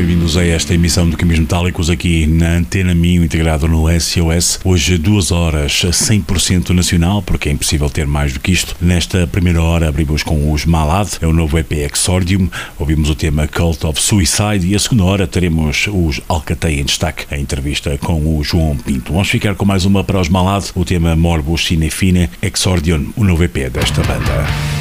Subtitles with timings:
[0.00, 4.58] Bem-vindos a esta emissão do Caminhos Metálicos aqui na Antena Minho, integrado no SOS.
[4.64, 8.74] Hoje, duas horas 100% nacional, porque é impossível ter mais do que isto.
[8.80, 12.48] Nesta primeira hora, abrimos com os Malad, é o novo EP Exordium.
[12.78, 17.26] Ouvimos o tema Cult of Suicide e a segunda hora teremos os Alcateia em destaque,
[17.30, 19.12] a entrevista com o João Pinto.
[19.12, 23.44] Vamos ficar com mais uma para os Malad, o tema Morbus Cinefine Exordium, o novo
[23.44, 24.79] EP desta banda.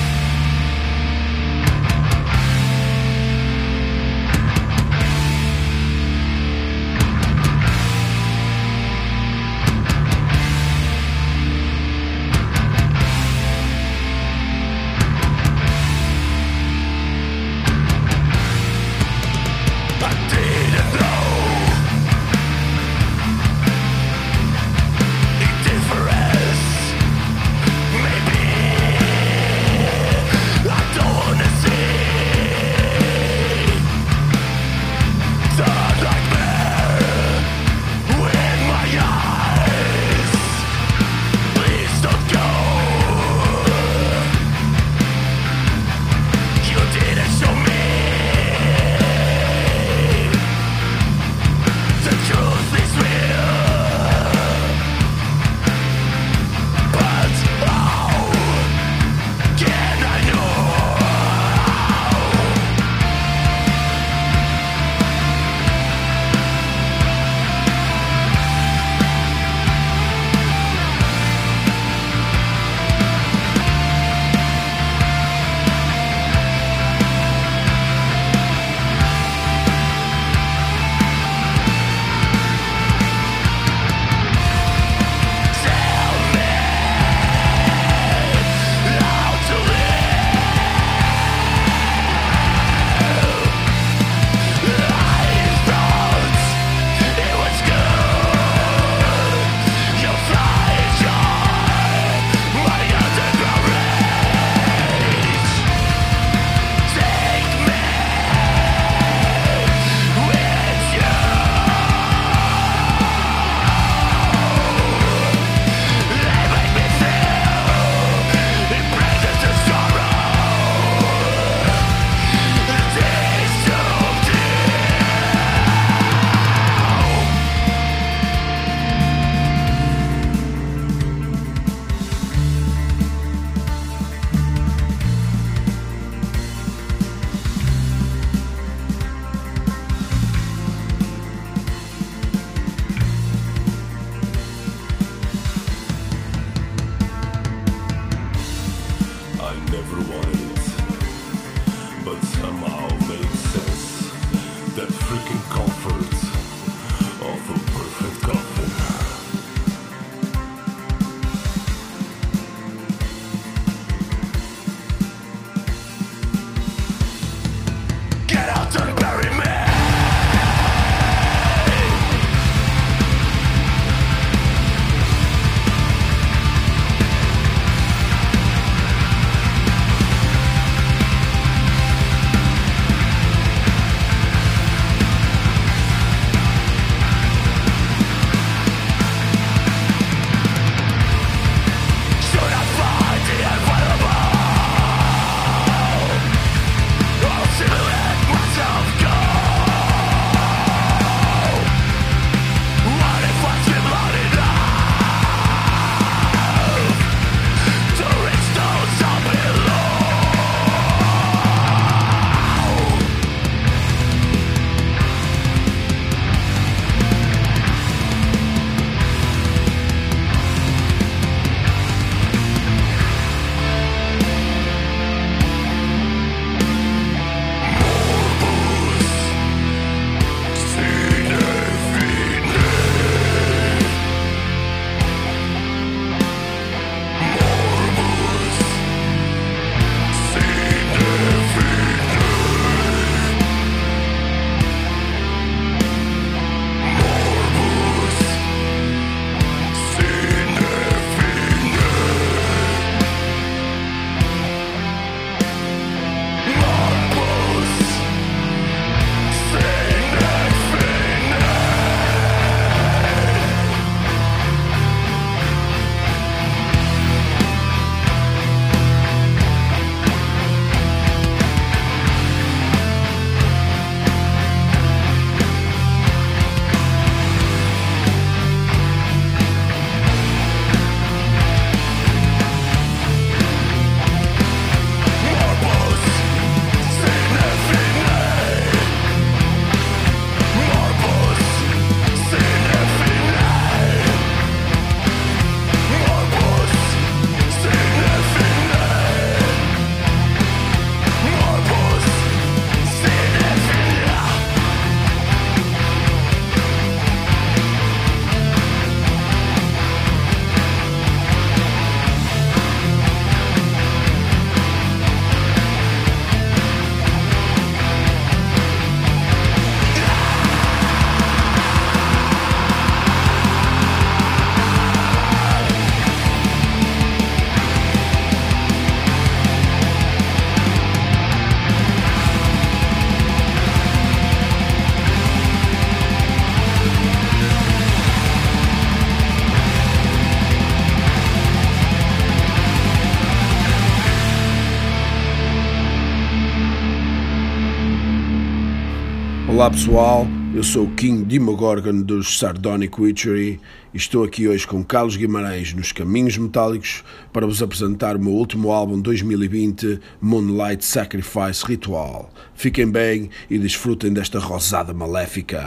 [349.60, 350.26] Olá pessoal,
[350.56, 353.60] eu sou o King Demogorgon dos Sardonic Witchery
[353.94, 358.32] e estou aqui hoje com Carlos Guimarães nos Caminhos Metálicos para vos apresentar o meu
[358.32, 362.32] último álbum 2020, Moonlight Sacrifice Ritual.
[362.56, 365.66] Fiquem bem e desfrutem desta rosada maléfica.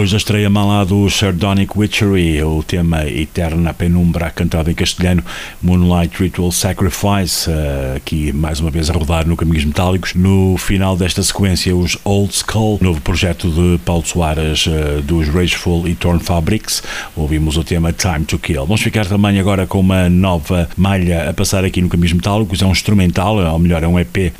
[0.00, 5.22] Depois da estreia malá do Sardonic Witchery, o tema Eterna Penumbra, cantado em castelhano,
[5.60, 10.14] Moonlight Ritual Sacrifice, eh, aqui mais uma vez a rodar no Caminhos Metálicos.
[10.14, 15.86] No final desta sequência, os Old Skull, novo projeto de Paulo Soares eh, dos Rageful
[15.86, 16.82] e Torn Fabrics.
[17.14, 18.64] Ouvimos o tema Time to Kill.
[18.64, 22.62] Vamos ficar também agora com uma nova malha a passar aqui no Caminhos Metálicos.
[22.62, 24.32] É um instrumental, ou melhor, é um EP eh,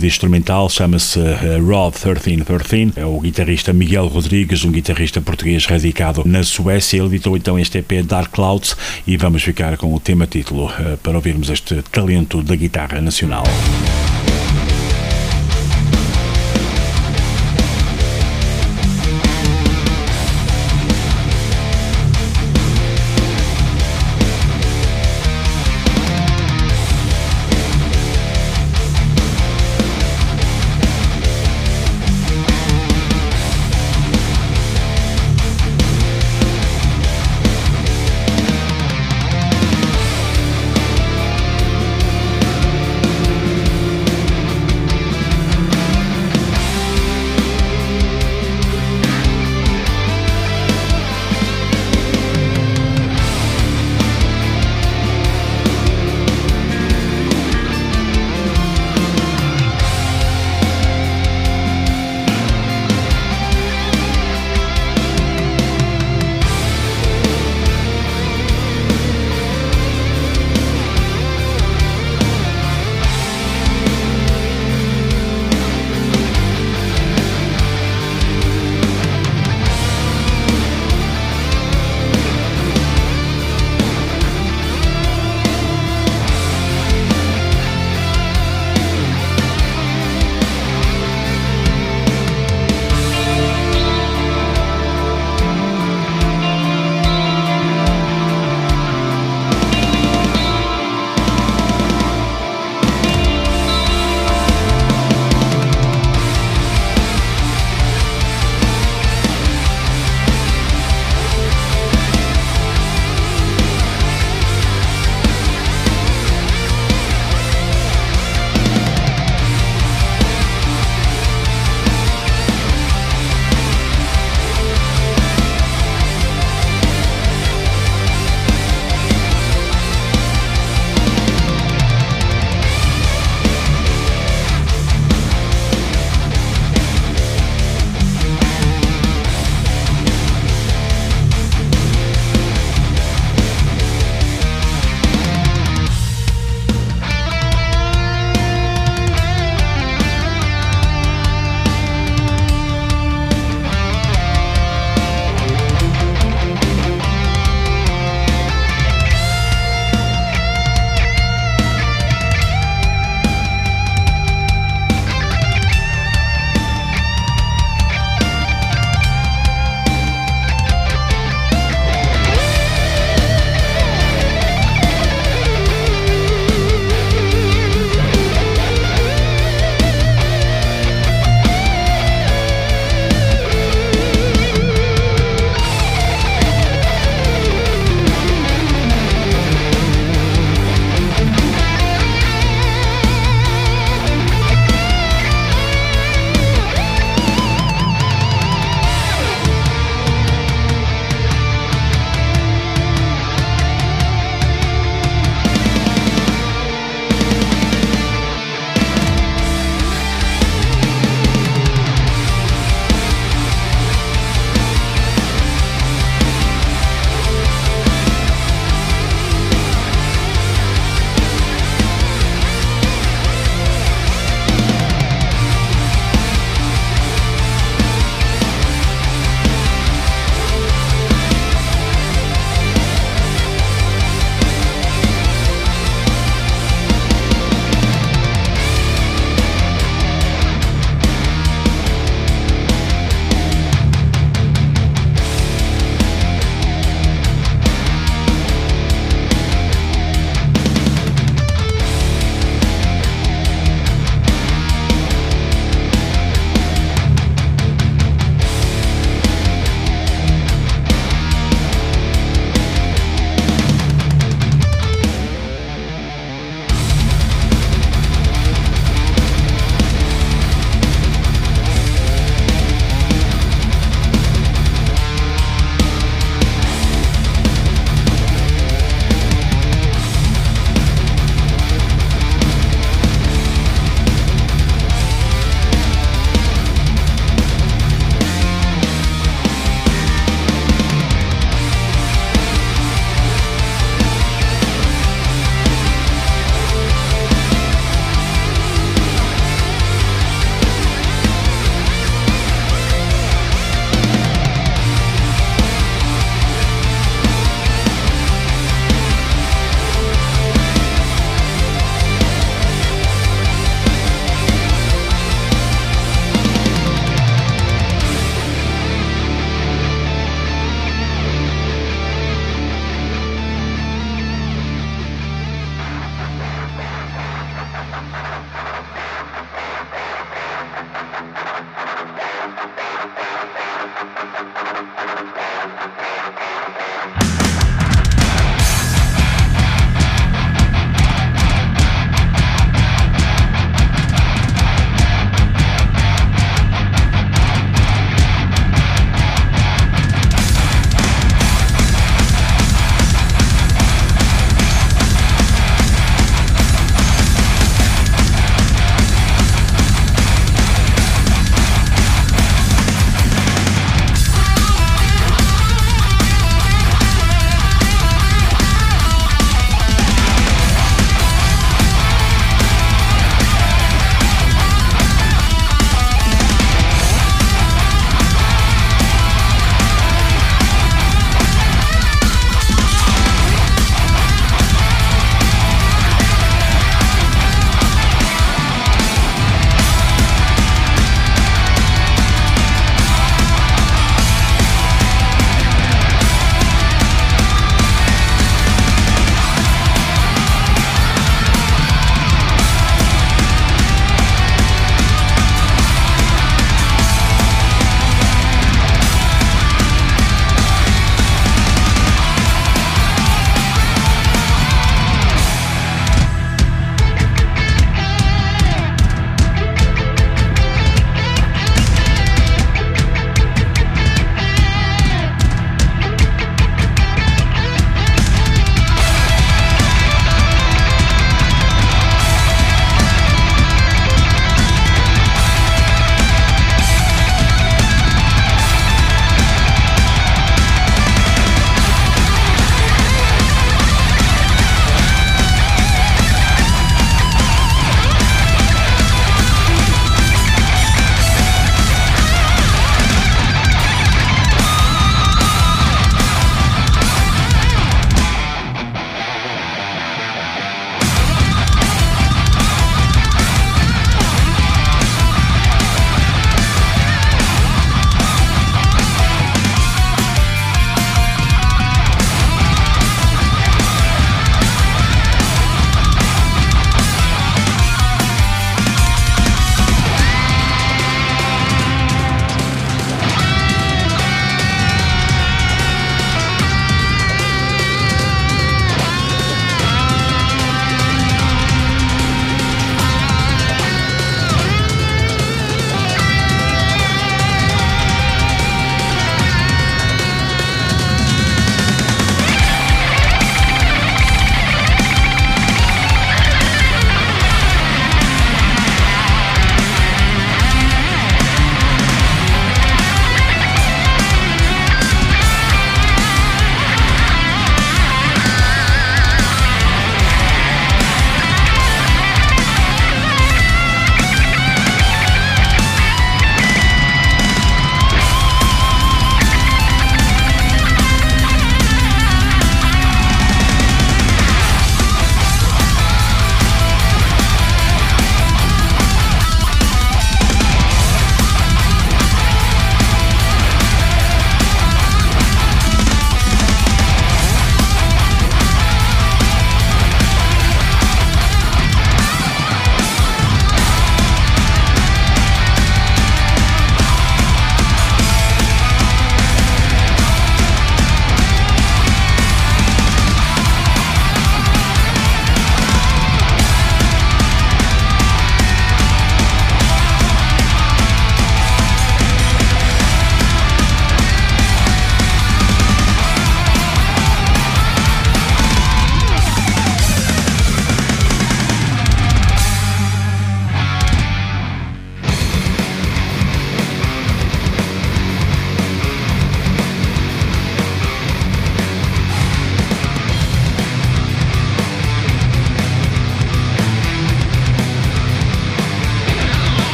[0.00, 1.20] de instrumental, chama-se
[1.60, 2.94] Rod 1313.
[2.96, 6.98] É o guitarrista Miguel Rodrigues, um guitarrista português radicado na Suécia.
[6.98, 8.76] Ele editou então este EP Dark Clouds
[9.06, 13.44] e vamos ficar com o tema título uh, para ouvirmos este talento da guitarra nacional.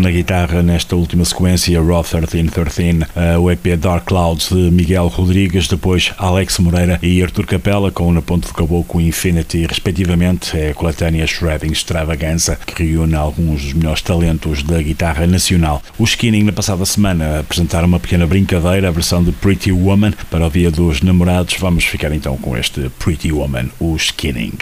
[0.00, 3.06] Na guitarra nesta última sequência, Raw 1313,
[3.40, 8.22] o EP Dark Clouds de Miguel Rodrigues, depois Alex Moreira e Artur Capella com Na
[8.22, 14.00] Ponte de Caboclo Infinity, respectivamente, é a coletânea Shredding Extravaganza, que reúne alguns dos melhores
[14.00, 15.82] talentos da guitarra nacional.
[15.98, 20.46] O Skinning, na passada semana, apresentaram uma pequena brincadeira, a versão de Pretty Woman, para
[20.46, 21.56] o Dia dos Namorados.
[21.58, 24.58] Vamos ficar então com este Pretty Woman, o Skinning.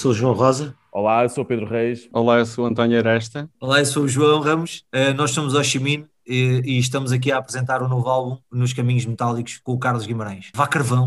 [0.00, 0.74] Sou o João Rosa.
[0.90, 2.08] Olá, eu sou o Pedro Reis.
[2.12, 3.48] Olá, eu sou o António Aresta.
[3.60, 4.82] Olá, eu sou o João Ramos.
[4.94, 8.38] Uh, nós somos o Chimin e, e, estamos aqui a apresentar o um novo álbum
[8.50, 10.50] Nos Caminhos Metálicos com o Carlos Guimarães.
[10.54, 11.06] Vá carvão!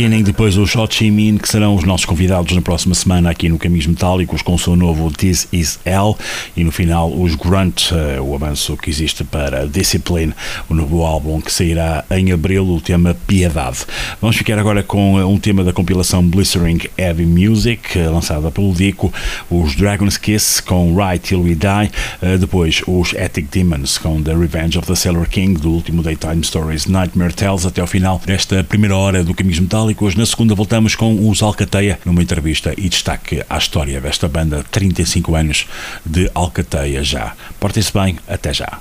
[0.00, 3.50] Skinning, depois os Ho Chi Minh, que serão os nossos convidados na próxima semana aqui
[3.50, 6.16] no Caminhos Metálicos com o seu novo This Is Hell
[6.56, 10.32] e no final os Grunt, uh, o avanço que existe para Discipline,
[10.70, 13.80] o novo álbum que sairá em abril, o tema Piedade.
[14.22, 18.72] Vamos ficar agora com uh, um tema da compilação Blistering Heavy Music, uh, lançada pelo
[18.72, 19.12] Dico,
[19.50, 24.78] os Dragon's Kiss com Right Till We Die, depois os Ethic Demons com The Revenge
[24.78, 28.96] of the Sailor King, do último Daytime Stories Nightmare Tales, até ao final desta primeira
[28.96, 29.89] hora do Caminhos Metálicos.
[30.16, 35.34] Na segunda voltamos com os Alcateia numa entrevista e destaque à história desta banda, 35
[35.34, 35.66] anos
[36.06, 37.34] de Alcateia já.
[37.58, 38.78] Portem-se bem, até já.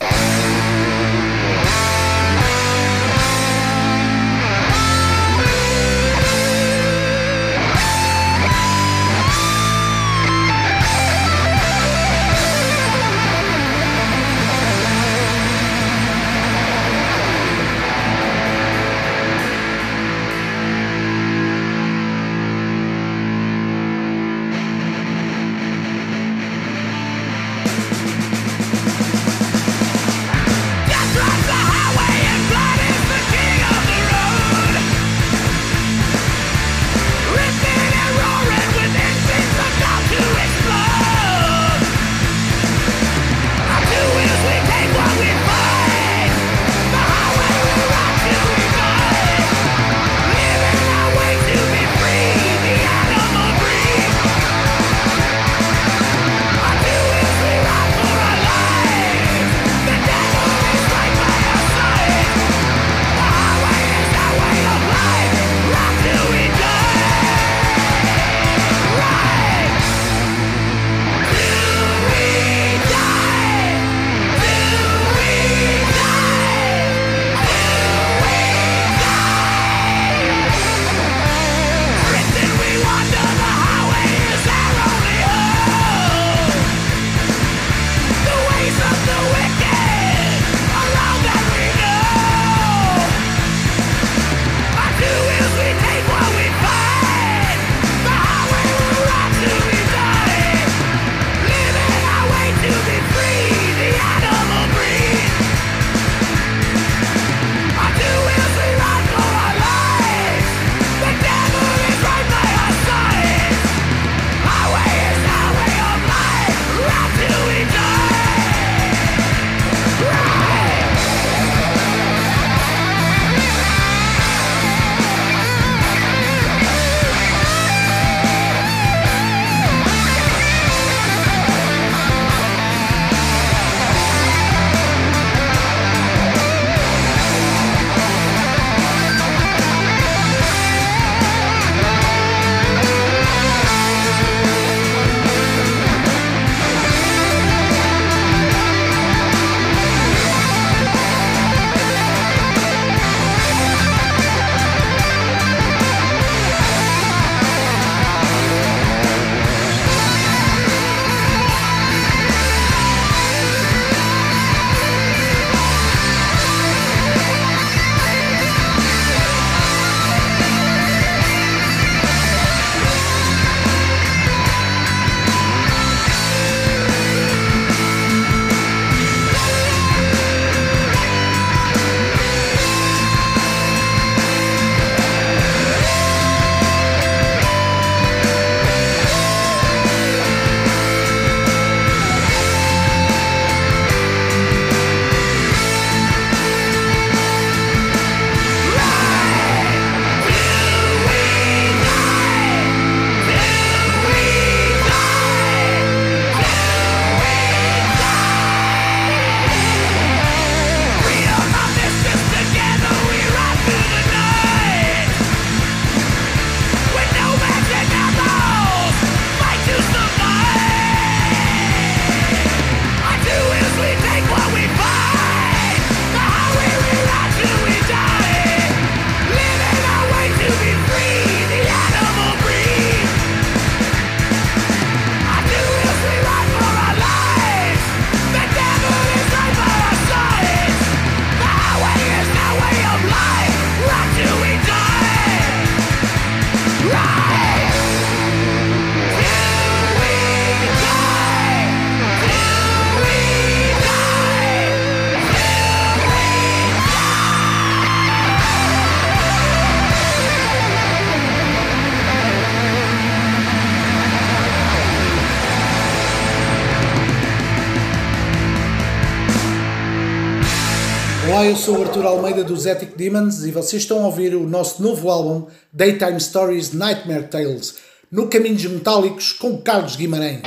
[271.50, 274.84] Eu sou o Arthur Almeida dos Ethic Demons e vocês estão a ouvir o nosso
[274.84, 277.78] novo álbum Daytime Stories Nightmare Tales
[278.12, 280.42] no Caminhos Metálicos com Carlos Guimarães.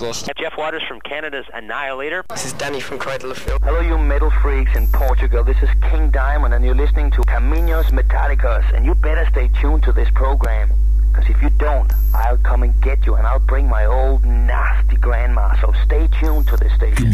[0.00, 2.24] Nick from Jeff Waters from Canada's Annihilator.
[2.30, 3.62] This is Danny from Cradle of Filth.
[3.62, 5.44] Hello, you metal freaks in Portugal.
[5.44, 8.64] This is King Diamond, and you're listening to Caminos Metallicos.
[8.74, 10.72] And you better stay tuned to this program.
[11.12, 14.96] Because if you don't, I'll come and get you and I'll bring my old nasty
[14.96, 15.60] grandma.
[15.60, 17.12] So stay tuned to this station.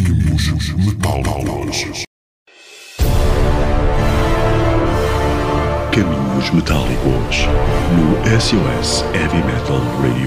[5.91, 10.26] Caminhos Metálicos no SOS Heavy Metal Radio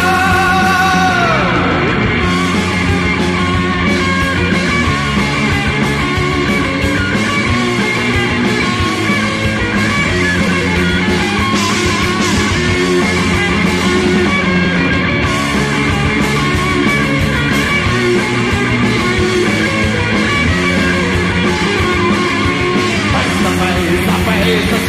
[24.41, 24.79] hate the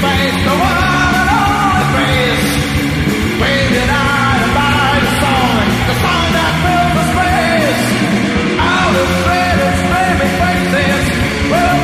[0.48, 0.92] the world
[5.88, 5.96] the
[6.36, 7.84] that fills the space.
[10.32, 11.06] Faces
[11.52, 11.76] will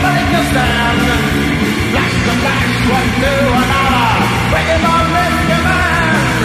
[0.48, 1.00] stand.
[2.28, 2.34] To
[3.52, 4.16] one another,
[5.50, 6.42] command.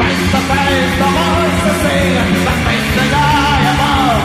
[0.00, 2.14] Face to face, the voice to sing,
[2.46, 2.90] the face
[3.74, 4.22] above.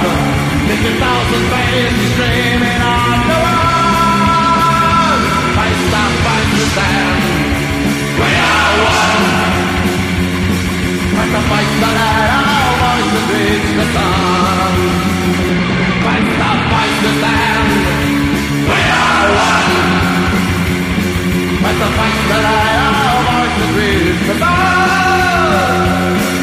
[0.70, 3.49] Fifty thousand faces streaming on the way.
[8.20, 9.24] We are one.
[11.80, 14.74] The light, our voices reach the sun.
[17.00, 17.70] To stand.
[18.70, 19.72] We are one.
[22.30, 22.76] The light,
[23.30, 23.72] voices
[24.28, 26.39] the sun.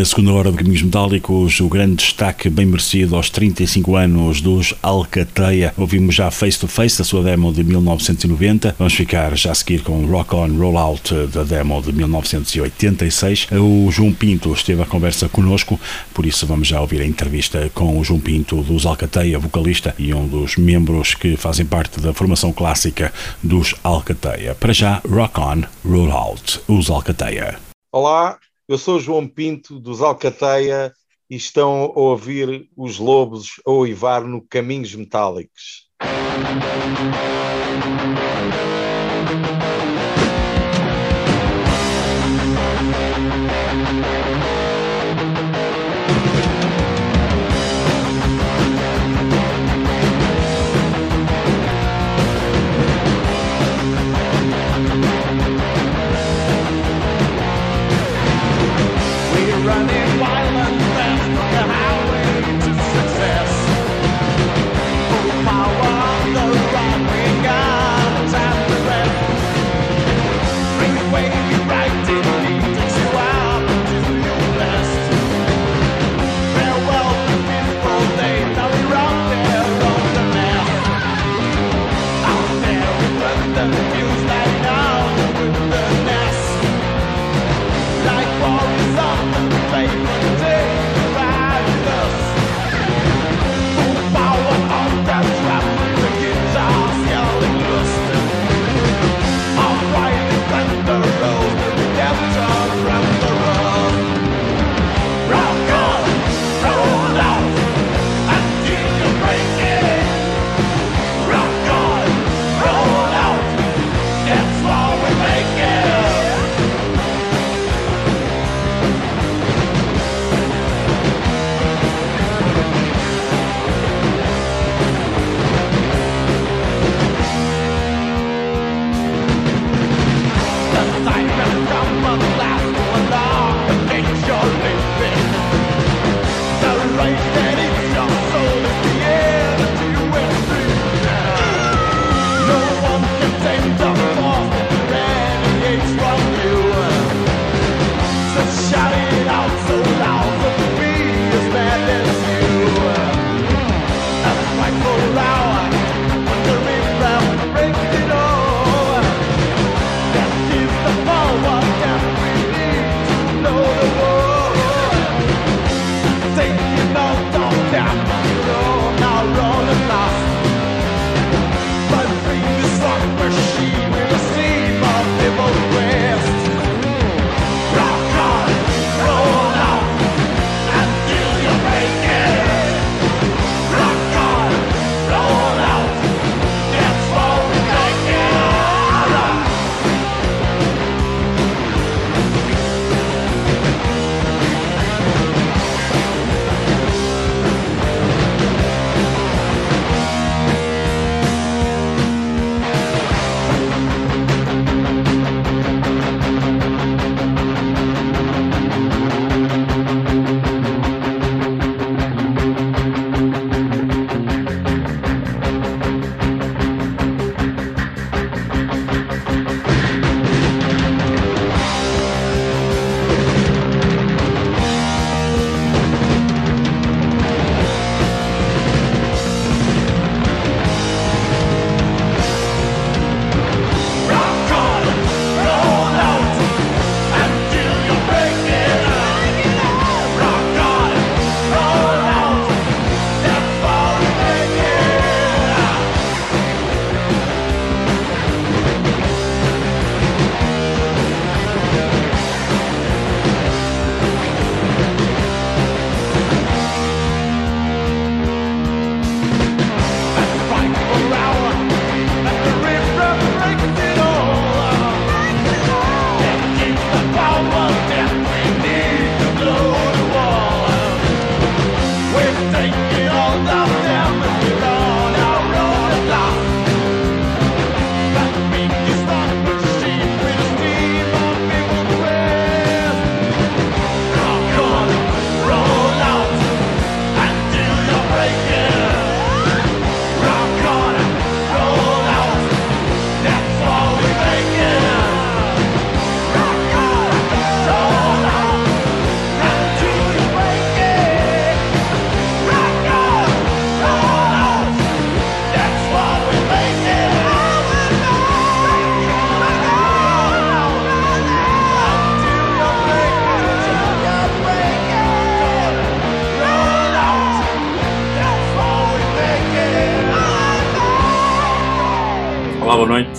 [0.00, 4.74] Nesta segunda hora de Caminhos Metálicos, o grande destaque bem merecido aos 35 anos dos
[4.82, 5.74] Alcateia.
[5.76, 8.76] Ouvimos já Face to Face, a sua demo de 1990.
[8.78, 13.48] Vamos ficar já a seguir com Rock On Roll Out, da demo de 1986.
[13.52, 15.78] O João Pinto esteve à conversa conosco,
[16.14, 20.14] por isso vamos já ouvir a entrevista com o João Pinto dos Alcateia, vocalista e
[20.14, 24.54] um dos membros que fazem parte da formação clássica dos Alcateia.
[24.54, 27.58] Para já, Rock On Roll Out, os Alcateia.
[27.92, 28.38] Olá,
[28.70, 30.94] eu sou João Pinto dos Alcateia
[31.28, 35.90] e estão a ouvir os lobos a oivar no Caminhos Metálicos.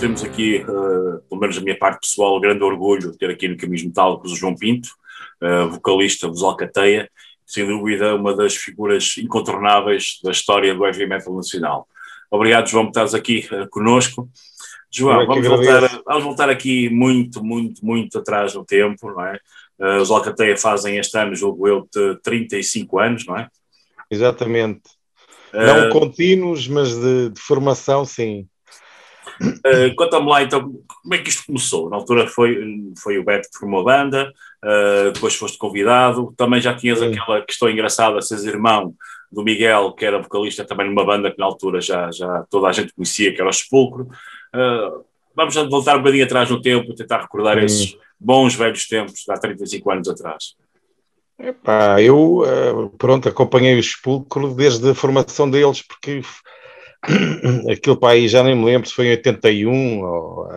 [0.02, 3.56] Temos aqui, uh, pelo menos a minha parte pessoal, grande orgulho de ter aqui no
[3.56, 4.88] Caminhos Metálicos o João Pinto,
[5.40, 7.08] uh, vocalista dos Alcateia,
[7.46, 11.86] sem dúvida uma das figuras incontornáveis da história do heavy metal nacional.
[12.28, 14.28] Obrigado, João, por estares aqui uh, conosco.
[14.90, 19.38] João, vamos voltar, vamos voltar aqui muito, muito, muito atrás no tempo, não é?
[20.00, 23.48] Os Alcateia fazem este ano, julgo eu, de 35 anos, não é?
[24.10, 24.82] Exatamente.
[25.52, 28.48] Não contínuos, mas de, de formação, sim.
[29.40, 30.72] Uh, Conta-me lá então,
[31.02, 31.88] como é que isto começou?
[31.88, 34.32] Na altura foi, foi o Beto que formou a banda,
[34.64, 37.12] uh, depois foste convidado, também já tinhas Sim.
[37.12, 38.94] aquela questão engraçada, seres irmão
[39.30, 42.72] do Miguel, que era vocalista também numa banda que na altura já, já toda a
[42.72, 44.08] gente conhecia, que era o Sepulcro.
[44.54, 45.04] Uh,
[45.34, 47.64] vamos voltar um bocadinho atrás no tempo, tentar recordar Sim.
[47.64, 50.54] esses bons velhos tempos, de há 35 anos atrás.
[51.38, 56.22] Epá, eu, pronto, acompanhei o Sepulcro desde a formação deles, porque
[57.70, 60.48] aquilo para aí já nem me lembro se foi em 81 ou,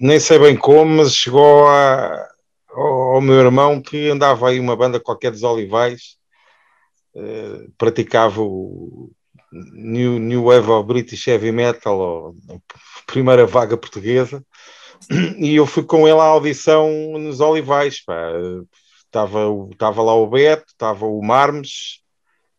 [0.00, 2.28] nem sei bem como, mas chegou a,
[2.70, 6.16] ao, meu irmão que andava aí uma banda qualquer dos Olivais,
[7.14, 9.10] uh, praticava o
[9.52, 12.34] New, New Wave British Heavy Metal, ou
[13.06, 14.44] primeira vaga portuguesa,
[15.38, 18.02] e eu fui com ele à audição nos Olivais.
[19.04, 22.00] Estava, estava lá o Beto, estava o Marmes,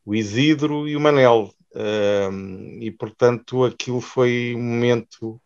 [0.06, 1.55] o Isidro e o Manel
[2.80, 5.42] e portanto aquilo foi um momento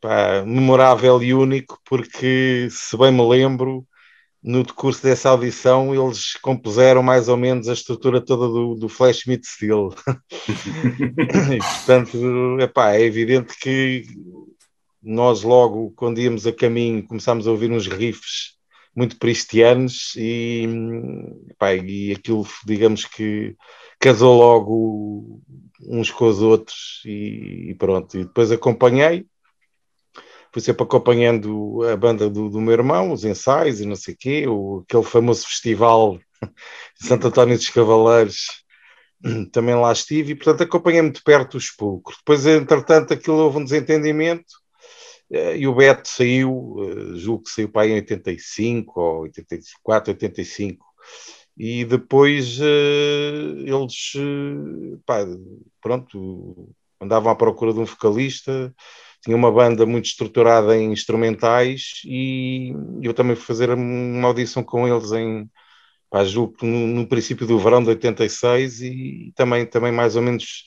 [0.00, 3.86] pá, memorável e único, porque se bem me lembro,
[4.42, 9.26] no decurso dessa audição eles compuseram mais ou menos a estrutura toda do, do Flash
[9.26, 9.94] Meet Steel.
[11.52, 14.04] e portanto, epá, é evidente que
[15.02, 18.59] nós logo, quando íamos a caminho, começámos a ouvir uns riffs
[18.94, 20.66] muito cristianos e,
[21.50, 23.56] epá, e aquilo, digamos que
[23.98, 25.42] casou logo
[25.82, 28.18] uns com os outros e, e pronto.
[28.18, 29.26] E depois acompanhei,
[30.52, 34.46] fui sempre acompanhando a banda do, do meu irmão, os ensaios e não sei quê,
[34.48, 36.18] o, aquele famoso festival
[37.00, 38.64] de Santo António dos Cavaleiros,
[39.52, 42.16] também lá estive e, portanto, acompanhei muito perto o Spulcro.
[42.16, 44.59] Depois, entretanto, aquilo houve um desentendimento
[45.30, 50.84] e o Beto saiu, eh, julgo que saiu para aí em 85 ou 84, 85
[51.56, 52.64] e depois uh,
[53.66, 54.12] eles
[55.06, 55.26] pá,
[55.80, 58.74] pronto, andavam à procura de um vocalista,
[59.22, 64.88] tinha uma banda muito estruturada em instrumentais e eu também fui fazer uma audição com
[64.88, 65.48] eles em
[66.10, 70.64] pá, julgo no, no, princípio do verão de 86 e também, também mais ou menos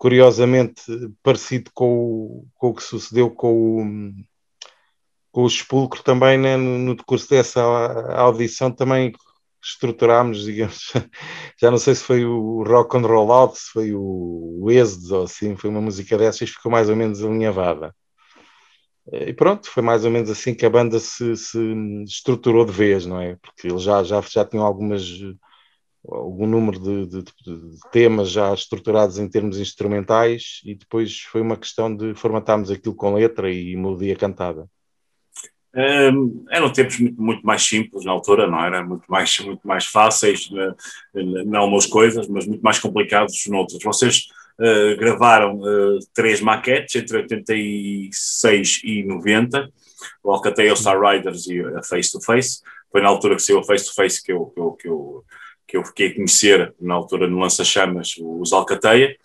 [0.00, 0.82] curiosamente
[1.22, 4.30] parecido com o, com o que sucedeu com o
[5.30, 7.60] com o Expulcro também né, no, no decurso dessa
[8.14, 9.12] audição também
[9.62, 10.90] estruturámos, digamos,
[11.60, 15.16] já não sei se foi o Rock and Roll Out, se foi o, o Êxodo
[15.16, 17.94] ou assim, foi uma música dessas, ficou mais ou menos alinhavada.
[19.12, 21.58] E pronto, foi mais ou menos assim que a banda se, se
[22.04, 23.36] estruturou de vez, não é?
[23.36, 25.02] Porque eles já, já, já tinham algumas
[26.08, 31.56] algum número de, de, de, temas já estruturados em termos instrumentais e depois foi uma
[31.56, 34.68] questão de formatarmos aquilo com letra e melodia cantada.
[35.72, 38.82] Um, eram tempos muito, mais simples na altura, não era?
[38.84, 40.50] Muito mais, muito mais fáceis
[41.14, 43.80] em algumas coisas, mas muito mais complicados noutras.
[43.82, 44.26] Vocês
[44.58, 49.70] uh, gravaram uh, três maquetes entre 86 e 90,
[50.24, 52.60] o Alcatel Star Riders e a Face to Face.
[52.90, 55.24] Foi na altura que saiu a Face to Face que eu, que eu, que eu,
[55.70, 59.16] que eu fiquei a conhecer, na altura no Lança-Chamas, os Alcateia,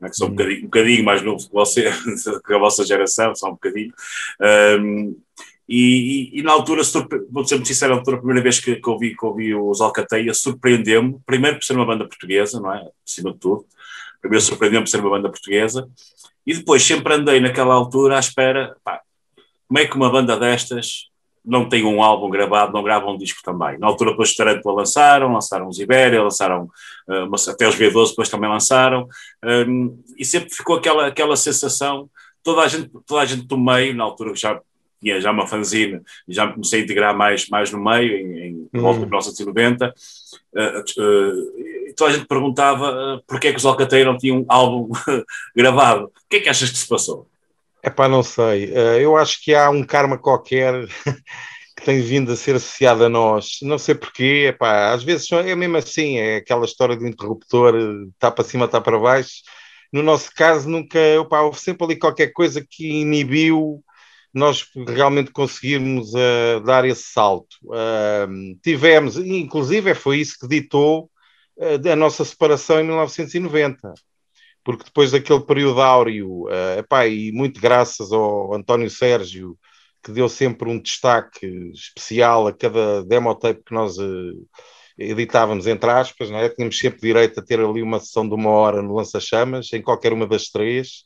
[0.00, 0.36] né, que são um uhum.
[0.36, 1.92] bocadinho, um bocadinho mais novos que você,
[2.44, 3.92] que a vossa geração, são um bocadinho.
[4.80, 5.16] Um,
[5.68, 6.82] e, e, e, na altura,
[7.30, 9.80] vou ser muito sincero, na altura, a primeira vez que, que, ouvi, que ouvi os
[9.80, 12.90] Alcateia, surpreendeu-me, primeiro por ser uma banda portuguesa, não é?
[13.06, 13.64] Acima de tudo.
[14.20, 15.88] Primeiro surpreendeu-me por ser uma banda portuguesa.
[16.44, 19.00] E depois sempre andei naquela altura à espera, pá,
[19.68, 21.08] como é que uma banda destas
[21.44, 23.78] não tem um álbum gravado, não grava um disco também?
[23.78, 26.64] Na altura, depois Tarantula lançaram, lançaram os Ibéria, lançaram
[27.08, 29.06] uh, até os V12, depois também lançaram.
[29.44, 32.08] Um, e sempre ficou aquela, aquela sensação,
[32.42, 34.58] toda a gente, toda a gente do meio, na altura já
[35.04, 38.46] tinha já uma fanzine e já me comecei a integrar mais, mais no meio, em,
[38.46, 38.80] em hum.
[38.80, 39.94] volta de 1990.
[40.54, 44.46] Uh, uh, toda a gente perguntava uh, porque é que os Alcateia não tinham um
[44.48, 44.90] álbum
[45.54, 46.06] gravado.
[46.06, 47.28] O que é que achas que se passou?
[47.84, 48.72] É pá, não sei.
[48.72, 50.86] Uh, eu acho que há um karma qualquer
[51.76, 53.58] que tem vindo a ser associado a nós.
[53.60, 54.46] Não sei porquê.
[54.48, 57.74] Epá, às vezes é mesmo assim, é aquela história do interruptor,
[58.14, 59.42] está para cima, está para baixo.
[59.92, 63.84] No nosso caso, nunca, epá, houve sempre ali qualquer coisa que inibiu
[64.32, 67.56] nós realmente conseguirmos uh, dar esse salto.
[67.64, 71.10] Uh, tivemos, inclusive foi isso que ditou
[71.58, 73.94] uh, a nossa separação em 1990,
[74.64, 79.58] porque depois daquele período áureo, uh, epá, e muito graças ao António Sérgio,
[80.02, 84.48] que deu sempre um destaque especial a cada demotape que nós uh,
[84.98, 86.48] editávamos, entre aspas, não é?
[86.48, 90.12] tínhamos sempre direito a ter ali uma sessão de uma hora no lança-chamas, em qualquer
[90.12, 91.04] uma das três.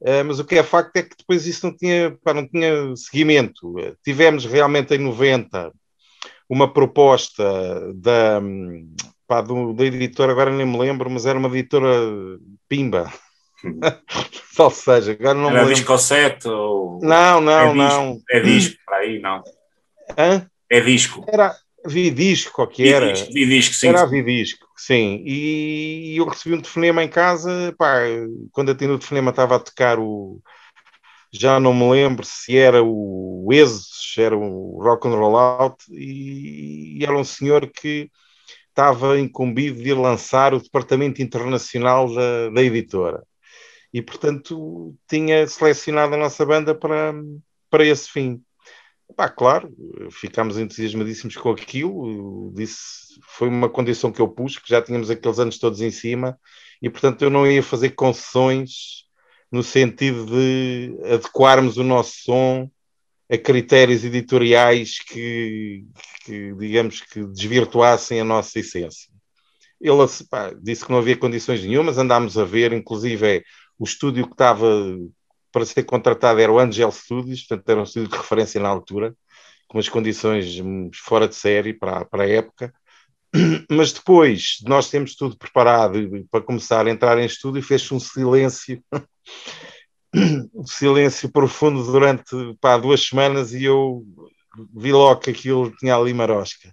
[0.00, 2.94] Uh, mas o que é facto é que depois isso não tinha, pá, não tinha
[2.96, 3.74] seguimento.
[4.04, 5.72] Tivemos realmente em 90
[6.48, 7.44] uma proposta
[7.94, 8.42] da,
[9.26, 11.88] pá, do, da editora, agora nem me lembro, mas era uma editora
[12.70, 13.12] Pimba.
[14.56, 15.74] Ou seja, agora não era lembro.
[15.74, 17.00] discossete ou...
[17.02, 18.12] Não, não, é não.
[18.12, 19.42] Disco, é disco, para aí, não.
[20.16, 20.46] Hã?
[20.70, 21.24] É disco.
[21.26, 21.56] Era
[21.86, 23.06] Vidisco, que era.
[23.06, 23.88] Vidisco, Vidisco sim.
[23.88, 25.22] Era Vidisco, sim.
[25.26, 28.00] E eu recebi um telefonema em casa, pá,
[28.52, 30.40] quando atendi o telefonema estava a tocar o...
[31.32, 36.98] Já não me lembro se era o Exos, era o Rock and Roll Out, e,
[36.98, 38.10] e era um senhor que
[38.80, 43.22] estava incumbido de lançar o departamento internacional da, da editora.
[43.92, 47.12] E, portanto, tinha selecionado a nossa banda para,
[47.68, 48.40] para esse fim.
[49.14, 49.70] Pá, claro,
[50.10, 52.52] ficámos entusiasmadíssimos com aquilo.
[52.54, 56.38] Disse, foi uma condição que eu pus, que já tínhamos aqueles anos todos em cima,
[56.80, 59.04] e portanto eu não ia fazer concessões
[59.52, 62.70] no sentido de adequarmos o nosso som
[63.30, 65.84] a critérios editoriais que,
[66.24, 69.08] que digamos que desvirtuassem a nossa essência.
[69.80, 69.96] Ele
[70.28, 73.42] pá, disse que não havia condições nenhumas, andámos a ver, inclusive é,
[73.78, 74.66] o estúdio que estava
[75.52, 79.14] para ser contratado era o Angel Studios, portanto era um estúdio de referência na altura,
[79.68, 80.60] com as condições
[80.94, 82.74] fora de série para, para a época.
[83.70, 86.00] Mas depois nós temos tudo preparado
[86.30, 88.82] para começar a entrar em estúdio, fez-se um silêncio
[90.14, 94.04] um silêncio profundo durante pá, duas semanas e eu
[94.74, 96.72] vi logo que aquilo tinha ali marosca.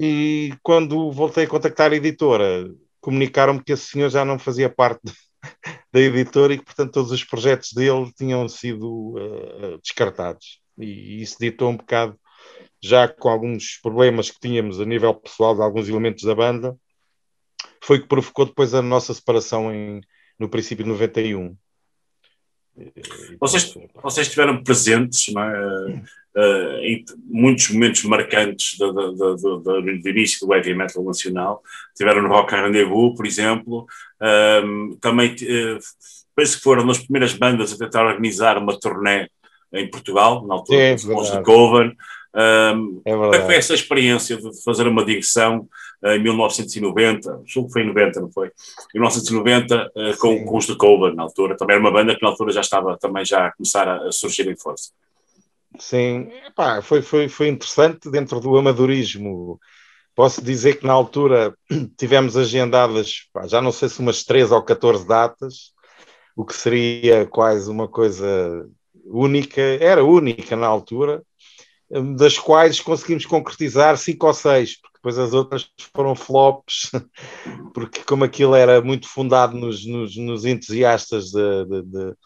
[0.00, 2.68] E quando voltei a contactar a editora,
[3.00, 5.02] comunicaram-me que esse senhor já não fazia parte
[5.92, 10.60] da editora e que, portanto, todos os projetos dele tinham sido uh, descartados.
[10.76, 12.18] E isso ditou um bocado,
[12.82, 16.76] já com alguns problemas que tínhamos a nível pessoal de alguns elementos da banda,
[17.80, 20.00] foi que provocou depois a nossa separação em,
[20.38, 21.56] no princípio de 91.
[23.40, 23.72] Vocês,
[24.02, 26.40] vocês estiveram presentes é?
[26.40, 31.62] uh, em muitos momentos marcantes do, do, do, do, início do heavy metal nacional.
[31.92, 33.86] Estiveram no Rock and Rendezvous, por exemplo.
[34.20, 35.78] Um, também uh,
[36.34, 39.28] penso que foram as primeiras bandas a tentar organizar uma turnê
[39.72, 41.96] em Portugal, na altura, é, os de Coven.
[42.34, 45.68] Um, é como é que foi essa experiência de fazer uma digressão uh,
[46.04, 47.42] em 1990?
[47.46, 48.48] Julgo que foi em 90, não foi?
[48.94, 51.56] Em 1990, uh, com, com, os de Coven, na altura.
[51.56, 54.12] Também era uma banda que na altura já estava também já a começar a, a
[54.12, 54.90] surgir em força.
[55.78, 59.58] Sim, Epá, foi, foi, foi interessante dentro do amadorismo.
[60.14, 61.54] Posso dizer que na altura
[61.98, 65.72] tivemos agendadas, pá, já não sei se umas 13 ou 14 datas,
[66.36, 68.68] o que seria quase uma coisa
[69.04, 71.22] única, era única na altura,
[72.16, 76.90] das quais conseguimos concretizar cinco ou seis, porque depois as outras foram flops,
[77.72, 82.16] porque como aquilo era muito fundado nos, nos, nos entusiastas de, de, de,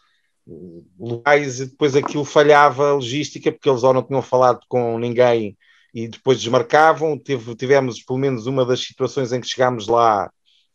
[0.99, 5.55] locais, e depois aquilo falhava a logística, porque eles ou não tinham falado com ninguém
[5.93, 7.17] e depois desmarcavam.
[7.19, 10.31] Tive, tivemos pelo menos uma das situações em que chegámos lá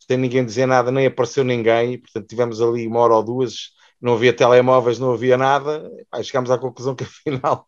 [0.07, 3.71] sem ninguém dizer nada, nem apareceu ninguém, portanto tivemos ali uma hora ou duas
[4.05, 7.65] não havia telemóveis, não havia nada, pá, chegámos à conclusão que afinal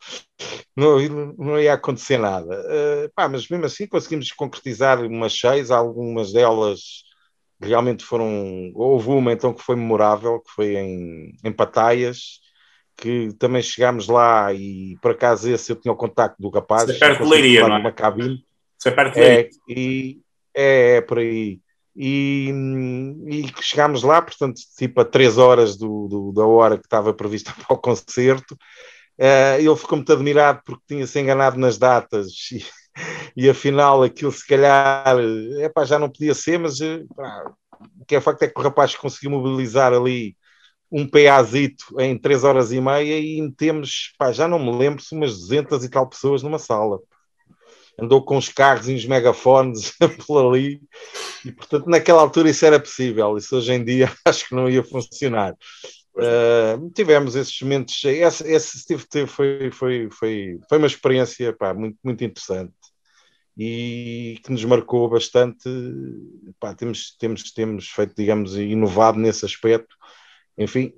[0.75, 0.99] não,
[1.35, 2.53] não ia acontecer nada.
[2.61, 7.03] Uh, pá, mas mesmo assim conseguimos concretizar umas seis, algumas delas
[7.59, 8.71] realmente foram.
[8.75, 12.39] Houve uma então que foi memorável, que foi em, em Pataias,
[12.95, 16.83] que também chegámos lá e por acaso esse eu tinha o contacto do rapaz.
[16.83, 17.91] Você é perto de Leiria, não é?
[17.91, 18.45] cabine.
[18.77, 19.41] Você é perto de Leiria.
[19.41, 20.21] É, e,
[20.55, 21.59] é, é por aí
[21.97, 22.51] e,
[23.25, 27.51] e chegámos lá, portanto, tipo a três horas do, do, da hora que estava prevista
[27.57, 28.53] para o concerto.
[29.19, 32.63] Uh, ele ficou muito admirado porque tinha-se enganado nas datas e,
[33.35, 35.17] e afinal aquilo se calhar
[35.59, 37.51] epá, já não podia ser, mas epá,
[37.99, 40.37] o que é facto é que o rapaz conseguiu mobilizar ali
[40.91, 45.31] um PAzito em três horas e meia e metemos, pá, já não me lembro, umas
[45.39, 46.99] 200 e tal pessoas numa sala
[47.99, 49.93] andou com os carros e os megafones
[50.25, 50.81] por ali,
[51.43, 54.83] e portanto naquela altura isso era possível, isso hoje em dia acho que não ia
[54.83, 55.55] funcionar.
[56.15, 61.97] Uh, tivemos esses momentos, esse, esse Steve foi, foi, foi, foi uma experiência pá, muito,
[62.03, 62.73] muito interessante
[63.57, 65.67] e que nos marcou bastante.
[66.59, 69.95] Pá, temos, temos, temos feito, digamos, inovado nesse aspecto.
[70.57, 70.93] Enfim,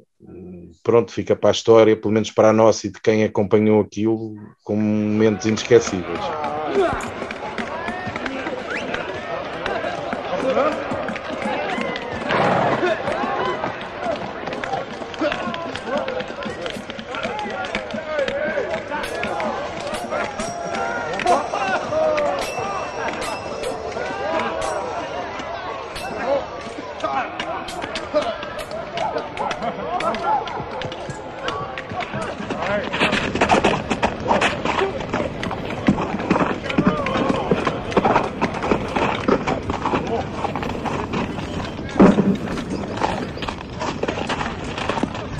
[0.83, 4.35] pronto, fica para a história, pelo menos para a nossa e de quem acompanhou aquilo,
[4.63, 6.58] como momentos inesquecíveis.
[6.77, 7.18] Yeah.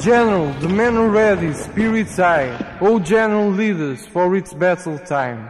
[0.10, 2.80] General, the men are ready, spirits high.
[2.82, 5.48] O General, leaders for its battle time.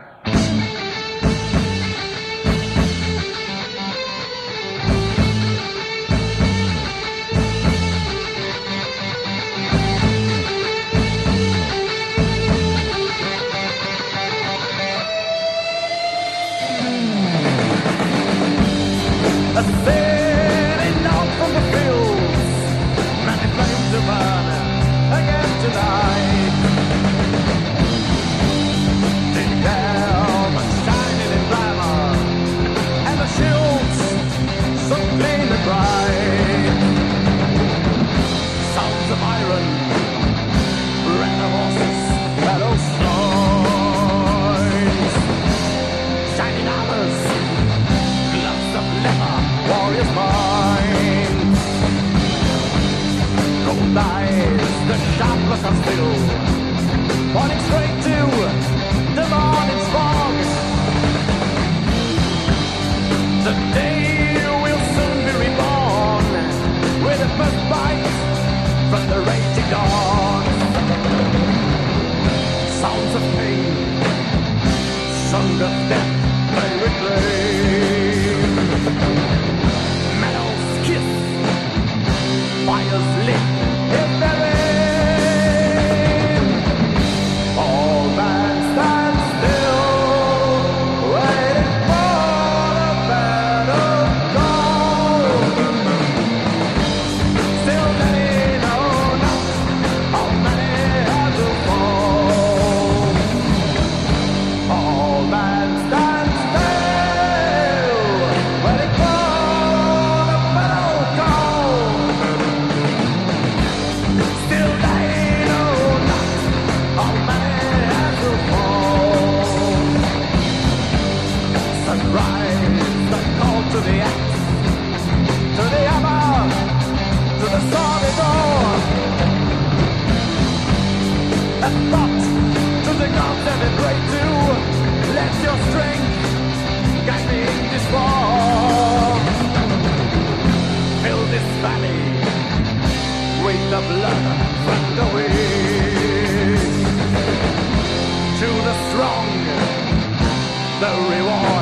[149.10, 151.59] wrong, the reward.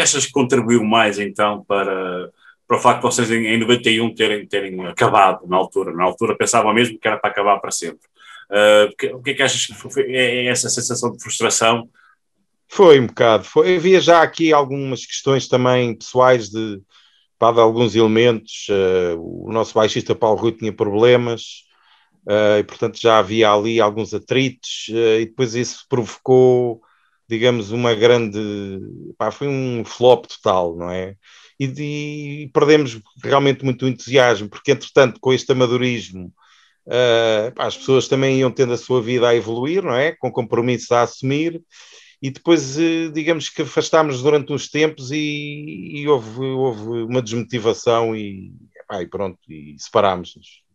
[0.00, 2.30] que achas que contribuiu mais então para,
[2.66, 5.92] para o facto de vocês em, em 91 terem, terem acabado na altura?
[5.92, 8.08] Na altura pensavam mesmo que era para acabar para sempre.
[8.50, 11.88] Uh, o que é que achas que foi, é, é essa sensação de frustração?
[12.68, 13.44] Foi um bocado.
[13.44, 13.76] Foi.
[13.76, 16.80] Havia já aqui algumas questões também pessoais de,
[17.38, 18.66] pá, de alguns elementos.
[18.68, 21.64] Uh, o nosso baixista Paulo Rui tinha problemas.
[22.26, 26.82] Uh, e portanto já havia ali alguns atritos, e depois isso provocou,
[27.30, 28.38] digamos, uma grande.
[29.16, 31.14] Pá, foi um flop total, não é?
[31.58, 36.32] E, e, perdemos realmente muito entusiasmo, porque entretanto, com este amadorismo,
[36.86, 40.12] uh, pá, as pessoas também iam tendo a sua vida a evoluir, não é?
[40.12, 41.62] Com compromissos a assumir,
[42.22, 42.76] e depois,
[43.14, 48.52] digamos que afastámos durante uns tempos e, e houve, houve uma desmotivação e,
[48.88, 50.69] pá, e pronto, e separámos-nos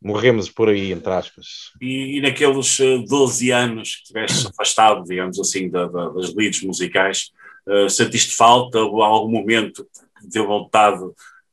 [0.00, 1.72] morremos por aí, entre aspas.
[1.80, 6.62] E, e naqueles 12 eh, anos que tiveste afastado, digamos assim, da, da, das leads
[6.62, 7.30] musicais,
[7.66, 9.86] uh, sentiste falta ou algum momento
[10.18, 11.04] que deu vontade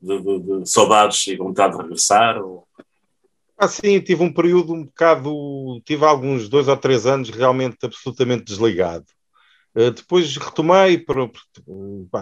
[0.01, 2.41] de, de, de, saudades e vontade de regressar?
[2.41, 2.67] Ou...
[3.57, 8.43] Ah, sim, tive um período um bocado, tive alguns dois ou três anos realmente absolutamente
[8.43, 9.05] desligado.
[9.76, 11.30] Uh, depois retomei, para,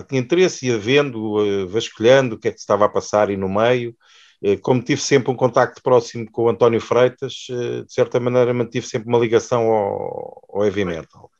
[0.07, 3.47] tinha interesse, ia vendo, uh, vasculhando o que é que estava a passar e no
[3.47, 3.93] meio, eh,
[4.61, 8.85] como tive sempre um contacto próximo com o António Freitas, eh, de certa maneira mantive
[8.85, 11.31] sempre uma ligação ao, ao heavy metal.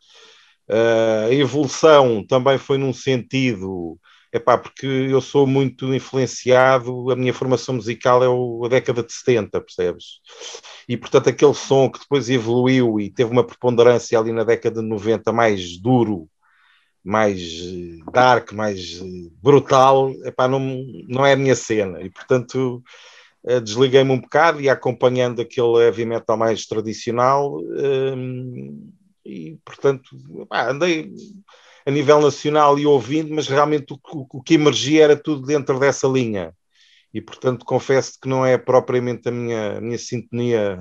[0.70, 4.00] Eh, a evolução também foi num sentido,
[4.32, 9.12] epá, porque eu sou muito influenciado, a minha formação musical é o, a década de
[9.12, 10.22] 70, percebes?
[10.88, 14.88] E portanto aquele som que depois evoluiu e teve uma preponderância ali na década de
[14.88, 16.30] 90 mais duro,
[17.04, 20.60] mais eh, dark, mais eh, brutal, epá, não,
[21.08, 22.02] não é a minha cena.
[22.02, 22.82] E, portanto,
[23.46, 27.60] eh, desliguei-me um bocado e acompanhando aquele heavy metal mais tradicional.
[29.26, 30.10] e, portanto,
[30.42, 31.12] epá, andei
[31.86, 35.80] a nível nacional e ouvindo, mas realmente o, o, o, que emergia era tudo dentro
[35.80, 36.56] dessa linha.
[37.14, 40.80] E, portanto, confesso que não é propriamente a minha, a minha sintonia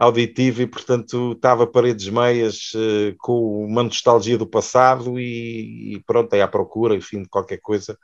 [0.00, 6.32] auditivo e, portanto, estava paredes meias uh, com uma nostalgia do passado e, e, pronto,
[6.32, 7.98] é à procura, enfim, de qualquer coisa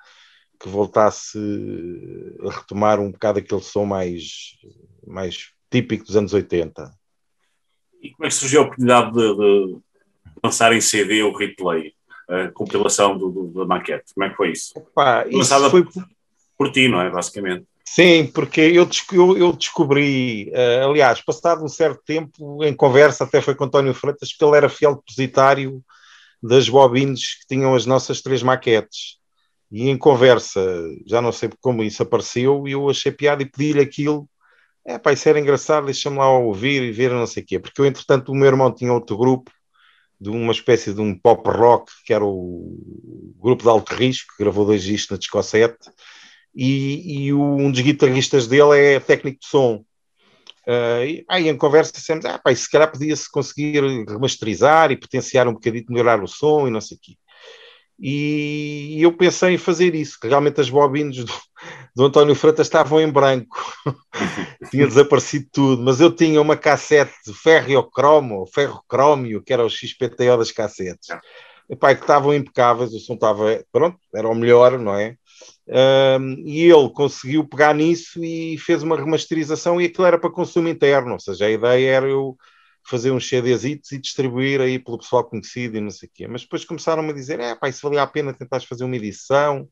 [0.61, 1.39] que voltasse
[2.45, 4.59] a retomar um bocado aquele som mais,
[5.07, 6.91] mais típico dos anos 80.
[8.03, 9.79] E como é que surgiu a oportunidade de, de
[10.45, 11.95] lançar em CD o replay,
[12.29, 14.13] a compilação do, do, da maquete?
[14.15, 14.79] Como é que foi isso?
[14.79, 15.85] Opa, isso foi...
[16.59, 17.11] por ti, não é?
[17.11, 17.67] Basicamente.
[17.89, 18.89] Sim, porque eu,
[19.39, 24.33] eu, descobri, uh, aliás, passado um certo tempo, em conversa até foi com António Freitas,
[24.33, 25.83] que ele era fiel depositário
[26.43, 29.19] das bobines que tinham as nossas três maquetes.
[29.71, 30.61] E em conversa,
[31.07, 34.29] já não sei como isso apareceu, e eu achei piada e pedi-lhe aquilo.
[34.85, 37.59] É pá, isso era engraçado, deixa-me lá ouvir e ver não sei o quê.
[37.59, 39.51] Porque eu, entretanto, o meu irmão tinha outro grupo,
[40.21, 44.43] de uma espécie de um pop rock, que era o grupo de alto risco, que
[44.43, 45.91] gravou dois discos na discossete
[46.57, 49.85] e, e o, um dos guitarristas dele é técnico de som.
[50.67, 55.53] Uh, aí em conversa dissemos, ah, pá, se calhar podia-se conseguir remasterizar e potenciar um
[55.53, 57.13] bocadinho, melhorar o som e não sei o quê.
[57.99, 61.33] E, eu pensei em fazer isso, que realmente as bobinas do,
[61.95, 63.57] do António Freitas estavam em branco,
[64.71, 70.37] tinha desaparecido tudo, mas eu tinha uma cassete de ferrocromo, ferrocrómio, que era o XPTO
[70.37, 71.09] das cassetes,
[71.69, 75.17] e, pá, que estavam impecáveis, o som estava, pronto, era o melhor, não é?
[75.69, 80.69] Um, e ele conseguiu pegar nisso e fez uma remasterização e aquilo era para consumo
[80.69, 82.37] interno, ou seja, a ideia era eu
[82.89, 86.29] fazer uns CDs e distribuir aí pelo pessoal conhecido e não sei o quê.
[86.29, 89.69] Mas depois começaram-me a dizer, é pá, isso valia a pena tentar fazer uma edição,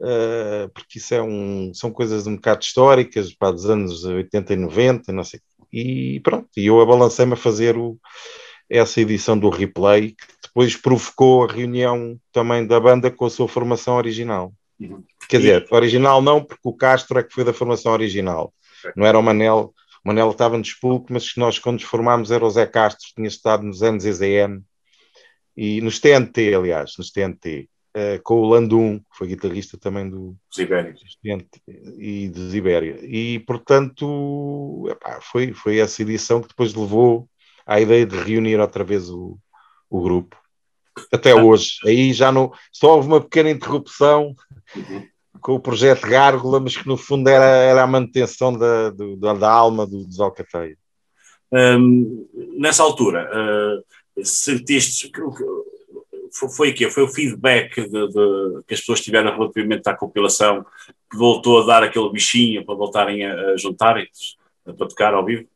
[0.00, 4.56] uh, porque isso é um, são coisas um bocado históricas, pá, dos anos 80 e
[4.56, 5.40] 90, não sei
[5.72, 7.98] E pronto, e eu abalancei-me a fazer o,
[8.68, 13.48] essa edição do replay, que depois provocou a reunião também da banda com a sua
[13.48, 14.52] formação original.
[14.80, 15.02] Uhum.
[15.28, 18.52] Quer dizer, original não, porque o Castro é que foi da formação original.
[18.96, 19.74] Não era o Manel.
[20.04, 23.28] O Manel estava no Despulco, mas nós, quando nos formámos, era o Zé Castro, tinha
[23.28, 24.62] estado nos anos EZN
[25.56, 30.10] e nos TNT, aliás, nos TNT, uh, eh, com o Landum, que foi guitarrista também
[30.10, 30.94] do Zibéria
[31.96, 32.98] e do Zibéria.
[33.02, 37.28] E, portanto, epá, foi, foi essa edição que depois levou
[37.66, 39.38] à ideia de reunir outra vez o,
[39.88, 40.36] o grupo.
[41.12, 41.78] Até hoje.
[41.84, 42.52] Aí já não.
[42.72, 44.34] Só houve uma pequena interrupção.
[45.40, 49.50] Com o projeto Gárgula, mas que no fundo era, era a manutenção da, da, da
[49.50, 50.76] alma do, dos Alcateia.
[51.52, 52.26] Um,
[52.56, 55.10] nessa altura, uh, sentiste
[56.56, 56.90] foi o quê?
[56.90, 60.64] Foi o feedback de, de, que as pessoas tiveram relativamente à compilação
[61.10, 64.34] que voltou a dar aquele bichinho para voltarem a, a juntarem-se
[64.64, 65.46] para tocar ao vivo?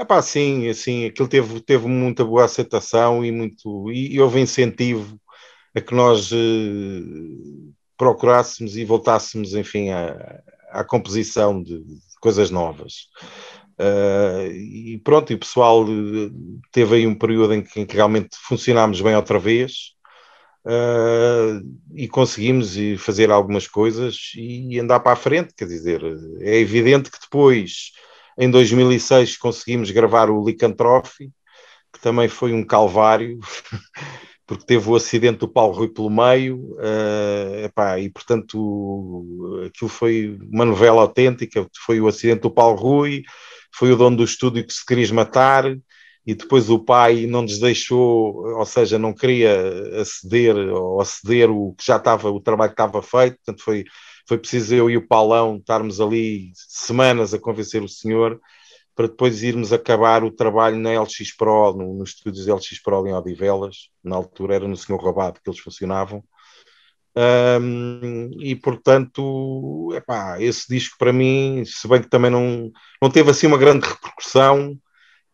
[0.00, 4.40] É pá, sim, assim, aquilo teve, teve muita boa aceitação e muito e, e houve
[4.40, 5.20] incentivo
[5.76, 6.30] a que nós
[7.98, 9.90] procurássemos e voltássemos, enfim,
[10.70, 13.08] à, composição de, de, coisas novas.
[13.78, 15.84] Uh, e pronto, e o pessoal
[16.72, 19.94] teve aí um período em que, em que realmente funcionámos bem outra vez
[20.64, 21.62] uh,
[21.94, 25.52] e conseguimos fazer algumas coisas e andar para a frente.
[25.54, 26.02] Quer dizer,
[26.40, 27.92] é evidente que depois,
[28.40, 31.30] em 2006, conseguimos gravar o Lycanthropy,
[31.92, 33.38] que também foi um calvário.
[34.50, 39.24] porque teve o acidente do Paulo Rui pelo meio, uh, epá, e portanto
[39.64, 43.22] aquilo foi uma novela autêntica, foi o acidente do Paulo Rui,
[43.72, 45.66] foi o dono do estúdio que se queria matar,
[46.26, 49.54] e depois o pai não nos deixou, ou seja, não queria
[50.00, 53.84] aceder ou aceder o que já estava, o trabalho que estava feito, portanto foi,
[54.30, 58.40] foi preciso eu e o Paulão estarmos ali semanas a convencer o senhor,
[58.94, 63.12] para depois irmos acabar o trabalho na LX Pro, no, nos estúdios LX Pro em
[63.12, 66.22] Odivelas, na altura era no Senhor Rabado que eles funcionavam.
[67.60, 72.70] Um, e portanto, epá, esse disco para mim, se bem que também não,
[73.02, 74.78] não teve assim uma grande repercussão,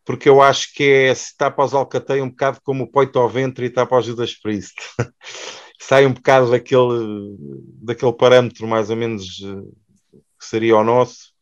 [0.07, 3.29] porque eu acho que é se para os Alcateia um bocado como o Poito ao
[3.29, 4.77] Ventre e para os Judas Priest.
[5.83, 7.37] Sai um bocado daquele,
[7.83, 11.33] daquele parâmetro mais ou menos eh, que seria o nosso,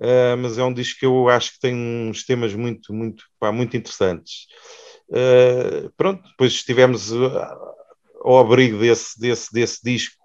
[0.00, 3.52] uh, mas é um disco que eu acho que tem uns temas muito, muito, pá,
[3.52, 4.46] muito interessantes.
[5.08, 7.12] Uh, pronto, depois estivemos
[8.22, 10.16] ao abrigo desse, desse, desse disco,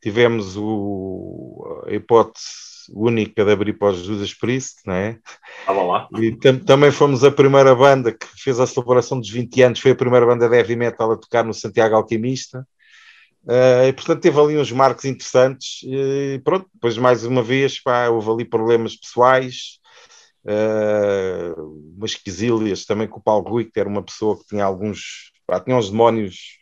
[0.00, 5.18] tivemos o, a hipótese única de abrir para os Judas Priest, não é?
[5.66, 6.08] Lá.
[6.18, 9.92] E tam também fomos a primeira banda que fez a celebração dos 20 anos, foi
[9.92, 12.66] a primeira banda de heavy metal a tocar no Santiago Alquimista.
[13.44, 18.10] Uh, e portanto teve ali uns marcos interessantes e pronto, depois mais uma vez pá,
[18.10, 19.78] houve ali problemas pessoais
[20.44, 25.32] uh, umas quesílias também com o Paulo Rui que era uma pessoa que tinha alguns
[25.46, 26.58] pá, tinha uns demónios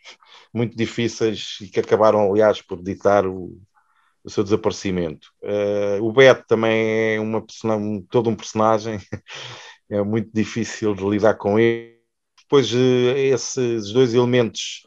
[0.53, 3.59] muito difíceis e que acabaram aliás por ditar o,
[4.23, 5.31] o seu desaparecimento.
[5.41, 7.45] Uh, o Beto também é uma
[7.75, 8.99] um, todo um personagem
[9.89, 11.97] é muito difícil de lidar com ele.
[12.41, 14.83] Depois esses dois elementos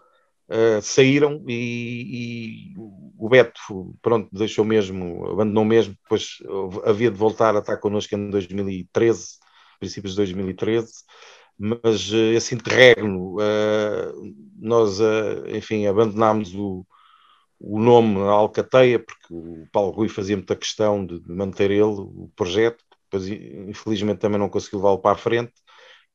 [0.48, 6.42] Uh, saíram e, e, o Beto, pronto, deixou mesmo, abandonou mesmo, depois
[6.84, 9.38] havia de voltar a estar connosco em 2013,
[9.78, 10.92] princípios de 2013,
[11.58, 14.98] mas uh, esse interregno, uh, nós,
[15.48, 16.86] enfim, abandonámos o,
[17.60, 22.84] o nome Alcateia, porque o Paulo Rui fazia muita questão de, manter ele, o projeto,
[23.04, 25.52] depois infelizmente também não conseguiu levá-lo para a frente,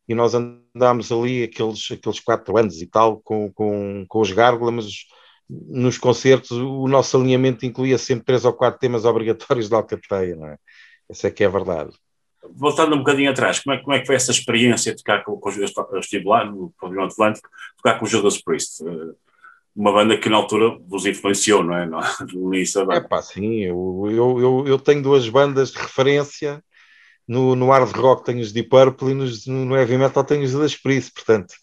[0.08, 4.72] e nós andámos ali aqueles, aqueles quatro anos e tal com, com, com os Gárgula,
[4.72, 4.86] mas
[5.50, 10.48] nos concertos o nosso alinhamento incluía sempre três ou quatro temas obrigatórios de Alcateia, não
[10.48, 10.58] é?
[11.10, 11.92] Essa é que é a verdade.
[12.56, 15.38] Voltando um bocadinho atrás, como é, como é que foi essa experiência de tocar com,
[15.38, 18.84] com eu estive lá no Pavilhão Atlântico, tocar com o Judas Priest?
[18.84, 19.14] Eh,
[19.76, 21.86] uma banda que na altura vos influenciou, não é?
[22.34, 23.06] No início da banda.
[23.06, 26.64] É pá, sim, eu, eu, eu, eu tenho duas bandas de referência
[27.28, 30.54] no, no hard rock tenho os Deep Purple e nos, no heavy metal tenho os
[30.54, 31.54] das Priest, portanto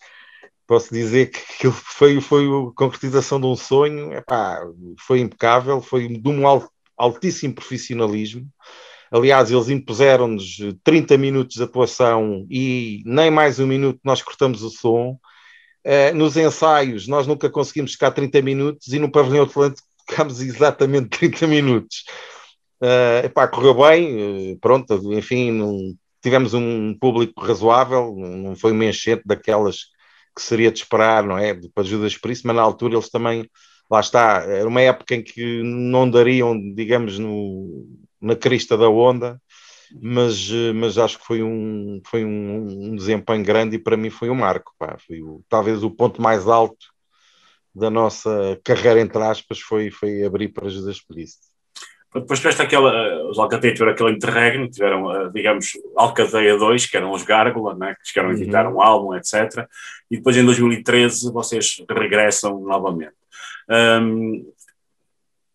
[0.67, 4.61] posso dizer que aquilo foi, foi a concretização de um sonho, epá,
[4.99, 6.43] foi impecável, foi de um
[6.97, 8.49] altíssimo profissionalismo.
[9.15, 14.71] Aliás, eles impuseram-nos 30 minutos de atuação e nem mais um minuto nós cortamos o
[14.71, 15.17] som.
[15.87, 21.11] Uh, nos ensaios, nós nunca conseguimos ficar 30 minutos e no pavilhão Atlântico ficámos exatamente
[21.11, 22.05] 30 minutos.
[22.83, 25.79] Uh, epá, correu bem, pronto, enfim, não,
[26.21, 29.85] tivemos um público razoável, não foi uma enchente daquelas
[30.35, 31.55] que seria de esperar, não é?
[31.73, 33.49] Para Judas Priest, mas na altura eles também,
[33.89, 37.87] lá está, era uma época em que não dariam, digamos, no,
[38.25, 39.41] na crista da onda,
[40.01, 44.31] mas, mas acho que foi um, foi um, um desempenho grande e para mim foi
[44.31, 46.87] um marco, pá, foi o, talvez o ponto mais alto
[47.75, 51.39] da nossa carreira, entre aspas, foi, foi abrir para Judas Priest.
[52.15, 56.97] Depois tiveste aquela, eh, os Alcateia tiveram aquele interregno, tiveram, eh, digamos, Alcadeia 2, que
[56.97, 58.77] eram os Gárgula, né, que chegaram a editar uhum.
[58.77, 59.67] um álbum, etc.
[60.09, 63.15] E depois em 2013 vocês regressam novamente.
[63.69, 64.53] Um,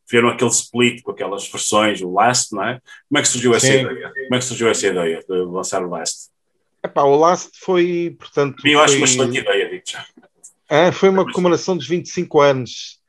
[0.09, 2.79] viram aquele split com aquelas versões, o Last, não é?
[3.07, 3.81] Como é que surgiu essa Sim.
[3.81, 4.11] ideia?
[4.11, 6.29] Como é que surgiu essa ideia de lançar o Last?
[6.83, 8.65] Epá, o Last foi, portanto...
[8.65, 8.97] Eu acho foi...
[8.97, 10.05] uma excelente ideia, digo já.
[10.69, 12.99] Ah, foi uma comemoração dos 25 anos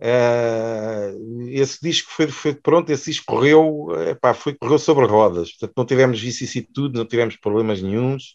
[0.00, 5.72] Uh, esse disco foi, foi, pronto, esse disco correu, epá, foi, correu sobre rodas, portanto
[5.76, 8.34] não tivemos vicissitude, não tivemos problemas nenhums.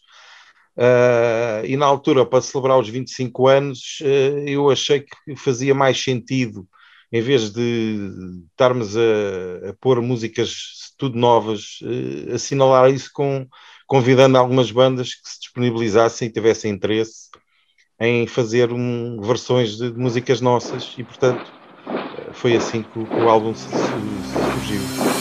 [0.76, 6.02] Uh, e na altura, para celebrar os 25 anos, uh, eu achei que fazia mais
[6.02, 6.68] sentido,
[7.12, 8.10] em vez de
[8.50, 11.80] estarmos a, a pôr músicas tudo novas,
[12.32, 13.46] assinalar isso com
[13.86, 17.28] convidando algumas bandas que se disponibilizassem e tivessem interesse
[18.00, 21.52] em fazer um, versões de, de, músicas nossas e, portanto,
[22.32, 25.13] foi assim que, que o álbum se, se, surgiu.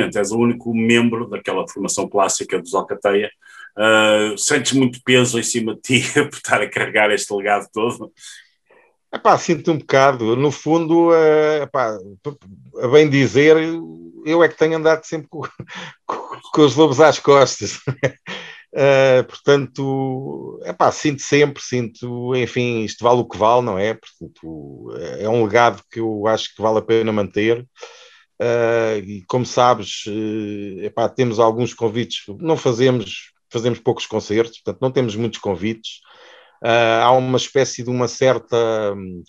[0.00, 3.30] És o único membro daquela formação clássica dos Alcateia.
[3.76, 8.12] Uh, sentes muito peso em cima de ti por estar a carregar este legado todo?
[9.12, 10.36] Epá, sinto um bocado.
[10.36, 11.98] No fundo, uh, epá,
[12.82, 13.56] a bem dizer,
[14.24, 15.42] eu é que tenho andado sempre com,
[16.06, 17.76] com, com os lobos às costas.
[18.74, 23.94] Uh, portanto, epá, sinto sempre, sinto, enfim, isto vale o que vale, não é?
[23.94, 27.66] Portanto, é um legado que eu acho que vale a pena manter.
[28.42, 34.82] Uh, e como sabes, uh, epá, temos alguns convites, não fazemos, fazemos poucos concertos, portanto,
[34.82, 36.00] não temos muitos convites.
[36.60, 38.56] Uh, há uma espécie de uma certa,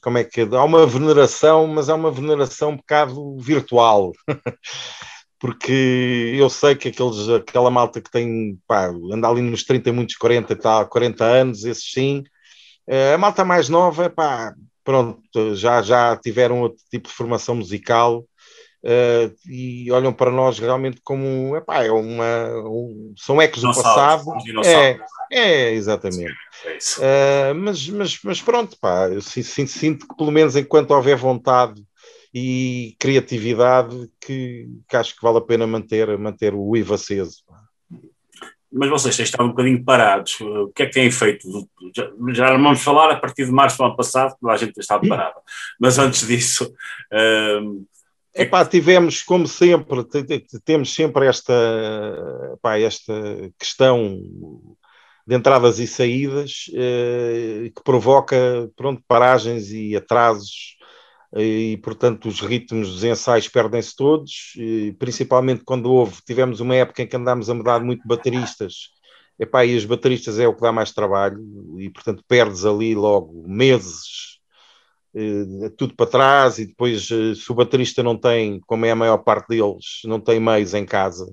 [0.01, 0.43] como é que é?
[0.43, 4.11] há uma veneração, mas há uma veneração um bocado virtual.
[5.39, 10.15] porque eu sei que aqueles, aquela malta que tem, pá, anda ali nos 30, muitos
[10.15, 12.23] 40 tal, 40 anos, esses sim,
[12.87, 14.53] eh, a malta mais nova, pá,
[14.83, 15.21] pronto,
[15.55, 18.25] já, já tiveram outro tipo de formação musical
[18.83, 24.25] uh, e olham para nós realmente como, epá, é uma, um, são ecos do passado.
[24.63, 24.99] É,
[25.31, 26.35] é, exatamente.
[26.99, 31.15] É uh, mas, mas, mas pronto, pá, eu sinto, sinto que pelo menos enquanto houver
[31.15, 31.81] vontade
[32.33, 37.43] e criatividade que, que, acho que vale a pena manter, manter o IVA aceso.
[38.75, 40.41] Mas vocês têm estado um bocadinho parados.
[40.41, 41.47] O que é que têm feito?
[41.95, 44.81] Já, já vamos falar a partir de março do ano passado, toda a gente tem
[44.81, 45.39] estado parada.
[45.79, 46.73] Mas antes disso.
[47.13, 47.85] Uh,
[48.35, 50.03] Epá, tivemos, como sempre,
[50.65, 51.53] temos sempre esta,
[52.79, 53.13] esta
[53.59, 54.19] questão
[55.25, 58.35] de entradas e saídas eh, que provoca
[58.75, 60.75] pronto, paragens e atrasos
[61.35, 64.53] e portanto os ritmos dos ensaios perdem-se todos,
[64.99, 68.91] principalmente quando houve, tivemos uma época em que andámos a mudar muito bateristas,
[69.39, 71.39] Epá, e os bateristas é o que dá mais trabalho,
[71.79, 74.39] e portanto perdes ali logo meses,
[75.15, 78.95] eh, tudo para trás, e depois eh, se o baterista não tem, como é a
[78.95, 81.27] maior parte deles, não tem meios em casa,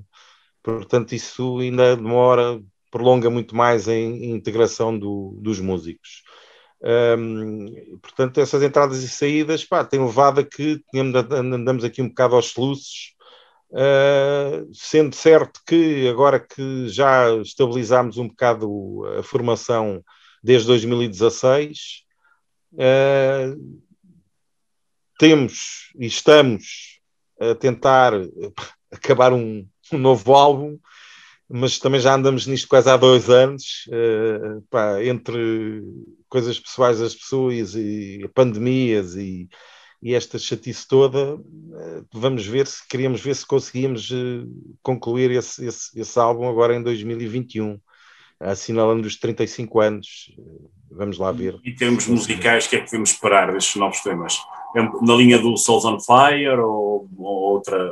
[0.62, 6.22] portanto isso ainda demora, prolonga muito mais a integração do, dos músicos.
[8.02, 12.46] Portanto, essas entradas e saídas pá, têm levado a que andamos aqui um bocado aos
[12.52, 13.14] soluços,
[13.70, 20.02] uh, sendo certo que agora que já estabilizámos um bocado a formação
[20.42, 22.04] desde 2016,
[22.72, 23.82] uh,
[25.18, 27.00] temos e estamos
[27.38, 28.12] a tentar
[28.90, 30.78] acabar um, um novo álbum
[31.52, 35.82] mas também já andamos nisto quase há dois anos, uh, pá, entre
[36.28, 39.48] coisas pessoais das pessoas e pandemias e,
[40.00, 44.46] e esta chatice toda, uh, vamos ver se queríamos ver se conseguíamos uh,
[44.80, 47.80] concluir esse, esse, esse, álbum agora em 2021,
[48.38, 50.32] assinalando os 35 anos.
[50.90, 51.58] Vamos lá ver.
[51.64, 54.38] E, termos musicais, o que é que devemos esperar destes novos temas?
[55.02, 57.90] Na linha do Souls on Fire ou, ou outra?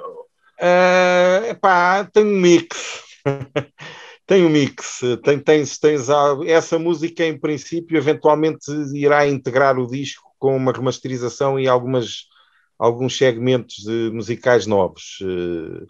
[0.61, 3.05] Uh, epá, tem um mix
[4.27, 6.09] tem um mix, tem, tens, tens
[6.47, 12.27] essa música em princípio eventualmente irá integrar o disco com uma remasterização e algumas,
[12.79, 15.19] alguns segmentos musicais novos.
[15.23, 15.85] Uh,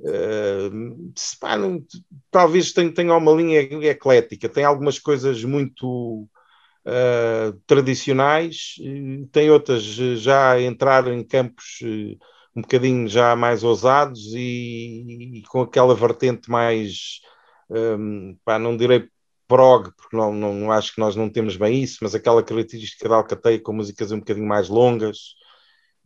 [0.00, 1.84] uh, pá, não,
[2.30, 6.28] talvez tenha, tenha uma linha eclética, tem algumas coisas muito
[6.86, 8.74] uh, tradicionais,
[9.32, 11.80] tem outras já a entrar em campos
[12.56, 17.20] um bocadinho já mais ousados e, e com aquela vertente mais,
[17.70, 19.08] um, pá, não direi
[19.48, 23.16] prog, porque não, não, acho que nós não temos bem isso, mas aquela característica da
[23.16, 25.34] Alcateia com músicas um bocadinho mais longas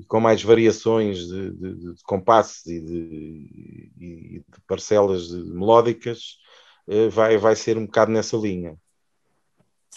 [0.01, 6.39] e com mais variações de, de, de compassos e de, de parcelas melódicas,
[7.13, 8.77] vai, vai ser um bocado nessa linha.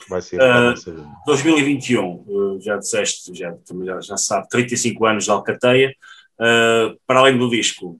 [0.10, 1.12] Vai ser uh, nessa linha.
[1.26, 3.56] 2021, já disseste, já,
[4.02, 5.96] já, sabe, 35 anos de Alcateia.
[6.40, 8.00] Uh, para além do disco,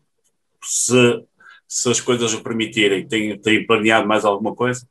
[0.64, 1.24] se,
[1.68, 4.86] se as coisas o permitirem, têm, têm planeado mais alguma coisa?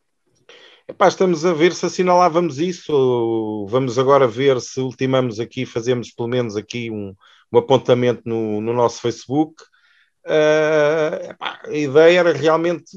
[0.91, 3.66] Epá, estamos a ver se assinalávamos isso.
[3.69, 7.15] Vamos agora ver se ultimamos aqui, fazemos pelo menos aqui um,
[7.53, 9.62] um apontamento no, no, nosso Facebook.
[10.27, 12.91] Uh, epá, a ideia era realmente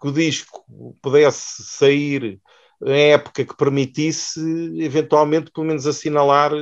[0.00, 0.64] que o disco
[1.00, 2.40] pudesse sair
[2.84, 4.40] em época que permitisse,
[4.78, 6.52] eventualmente, pelo menos assinalar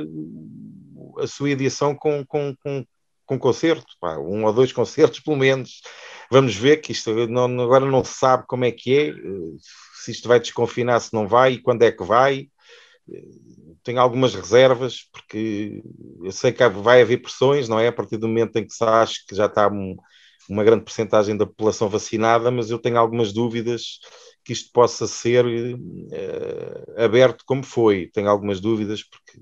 [1.19, 2.85] a sua edição com, com, com,
[3.25, 5.81] com concerto, pá, um ou dois concertos pelo menos.
[6.31, 9.13] Vamos ver que isto não, agora não se sabe como é que é,
[10.03, 12.47] se isto vai desconfinar, se não vai e quando é que vai.
[13.83, 15.83] Tenho algumas reservas, porque
[16.23, 17.89] eu sei que vai haver pressões, não é?
[17.89, 19.97] A partir do momento em que se acha que já está um,
[20.49, 23.99] uma grande porcentagem da população vacinada, mas eu tenho algumas dúvidas
[24.43, 28.09] que isto possa ser uh, aberto como foi.
[28.13, 29.39] Tenho algumas dúvidas, porque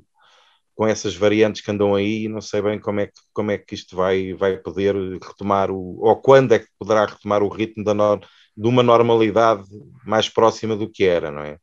[0.75, 3.75] com essas variantes que andam aí, não sei bem como é que, como é que
[3.75, 7.93] isto vai, vai poder retomar o, ou quando é que poderá retomar o ritmo da
[7.93, 9.63] no, de uma normalidade
[10.05, 11.57] mais próxima do que era, não é?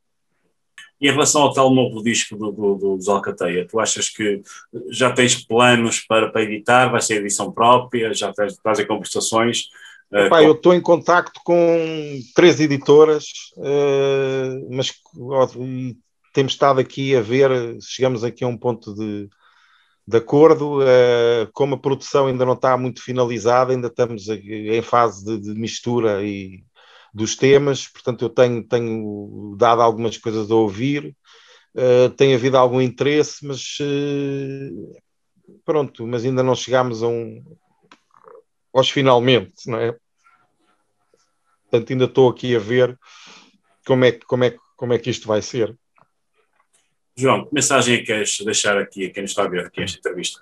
[1.01, 4.41] Em relação ao tal novo disco do, do, do, dos Alcateia, tu achas que
[4.89, 6.89] já tens planos para, para editar?
[6.89, 8.13] Vai ser edição própria?
[8.13, 9.69] Já estás, estás em conversações?
[10.11, 13.25] Uh, Epá, eu estou em contacto com três editoras,
[13.57, 14.91] uh, mas
[16.33, 19.29] temos estado aqui a ver, chegamos aqui a um ponto de,
[20.07, 25.23] de acordo, uh, como a produção ainda não está muito finalizada, ainda estamos em fase
[25.23, 26.63] de, de mistura e
[27.13, 31.15] dos temas, portanto eu tenho, tenho dado algumas coisas a ouvir,
[31.75, 33.77] uh, tem havido algum interesse, mas
[35.63, 37.43] pronto, mas ainda não chegámos a um
[38.79, 39.95] aos finalmente, não é?
[41.69, 42.97] Portanto, ainda estou aqui a ver
[43.85, 45.77] como é, como é, como é que isto vai ser.
[47.15, 49.81] João, que mensagem é que queres deixar aqui a quem nos está a ver aqui
[49.81, 50.41] esta entrevista?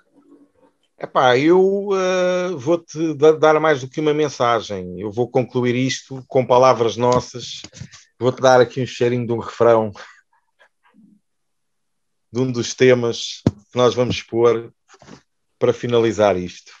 [1.00, 5.00] Epá, eu uh, vou-te dar mais do que uma mensagem.
[5.00, 7.62] Eu vou concluir isto com palavras nossas.
[8.18, 9.92] Vou-te dar aqui um cheirinho de um refrão
[12.32, 14.72] de um dos temas que nós vamos pôr
[15.58, 16.72] para finalizar isto.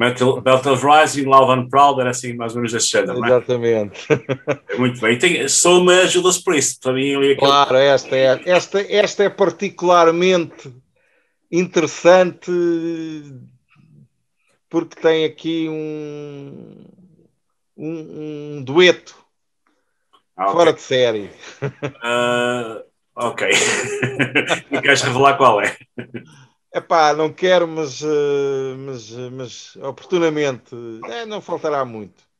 [0.00, 4.00] Metal, Battle Rising, Love and Proud, era assim mais ou menos desse género, Exatamente.
[4.10, 4.78] É?
[4.78, 5.18] Muito bem.
[5.18, 7.14] Tem, sou uma Judas Priest, para mim.
[7.14, 10.74] Ali, claro, esta é, esta, esta é particularmente
[11.52, 12.50] interessante
[14.70, 16.82] porque tem aqui um,
[17.76, 19.14] um, um dueto
[20.34, 20.54] ah, okay.
[20.54, 21.30] fora de série.
[21.62, 22.82] Uh,
[23.14, 23.50] ok.
[24.70, 25.76] Não queres revelar qual é?
[26.72, 28.00] Epá, não quero, mas,
[28.78, 30.74] mas, mas oportunamente
[31.06, 32.30] é, não faltará muito.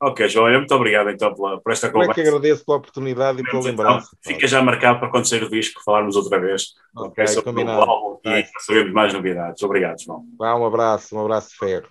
[0.00, 2.12] Ok, João, muito obrigado então pela, por esta conversa.
[2.12, 4.08] É que agradeço pela oportunidade e pela então, lembrança.
[4.20, 6.74] Fica já marcado para quando sair o disco falarmos outra vez.
[6.96, 7.82] Ok, okay combinado.
[7.82, 9.62] Álbum, e sabermos mais novidades.
[9.62, 10.24] Obrigado, João.
[10.36, 11.88] Vá, um abraço, um abraço de ferro.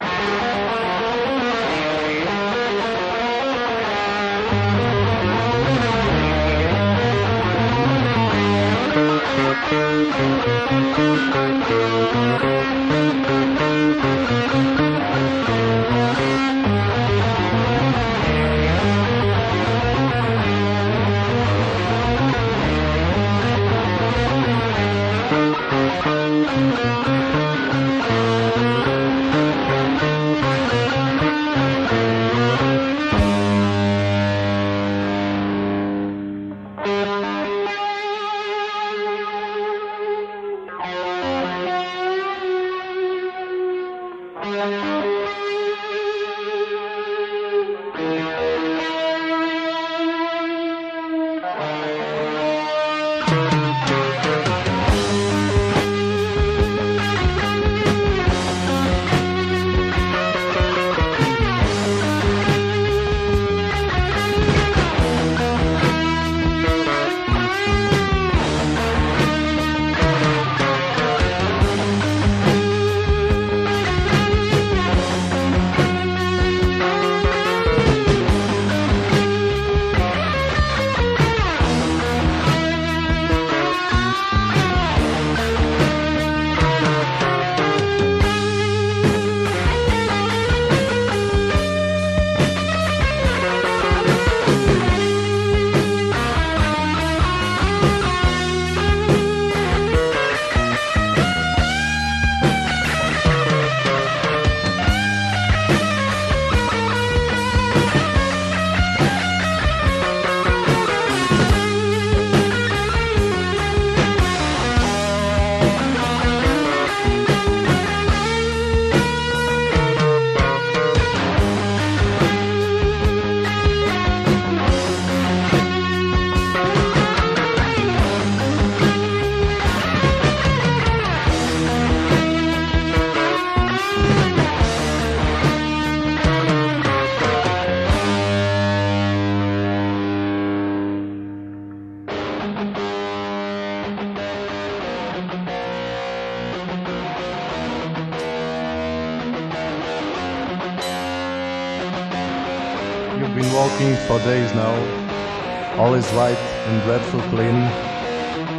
[156.92, 157.22] Dreadful.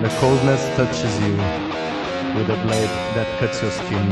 [0.01, 1.37] The coldness touches you
[2.33, 4.07] with a blade that cuts your skin.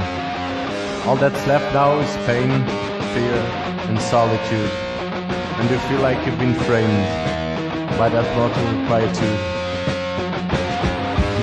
[1.09, 2.51] All that's left now is pain,
[3.17, 3.39] fear,
[3.89, 4.73] and solitude.
[5.57, 7.07] And you feel like you've been framed
[7.97, 9.41] by that mortal quietude.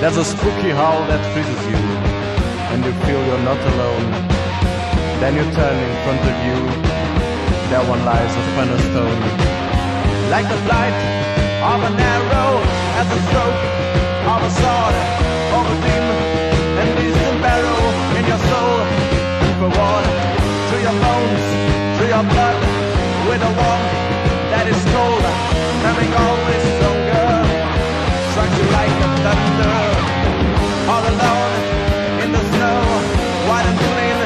[0.00, 1.82] There's a spooky howl that freezes you,
[2.70, 4.06] and you feel you're not alone.
[5.18, 6.58] Then you turn in front of you,
[7.70, 9.20] there one lies a stone.
[10.30, 11.27] Like the flight
[11.58, 12.52] of an arrow
[13.00, 13.62] as a stroke
[14.30, 14.94] of a sword
[15.54, 16.06] or a beam,
[16.78, 17.84] and leaves a barrow
[18.18, 18.78] in your soul.
[19.58, 20.16] For water
[20.70, 21.46] to your bones,
[21.98, 22.58] to your blood,
[23.26, 23.94] with a warmth
[24.54, 25.24] that is cold,
[25.82, 27.30] coming always stronger,
[28.30, 29.78] strikes you like a thunder.
[30.92, 31.54] All alone
[32.22, 32.78] in the snow,
[33.50, 34.18] white and clean,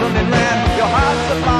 [0.00, 1.59] sun in red, your heart's about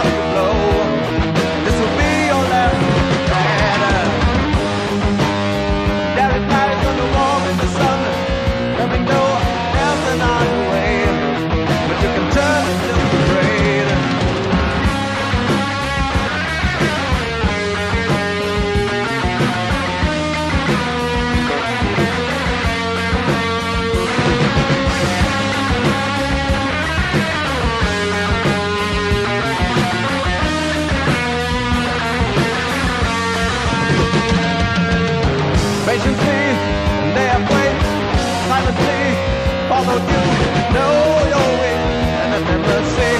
[39.89, 40.94] all you know
[41.32, 41.77] your way,
[42.23, 43.15] and I never say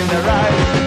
[0.00, 0.81] in the right.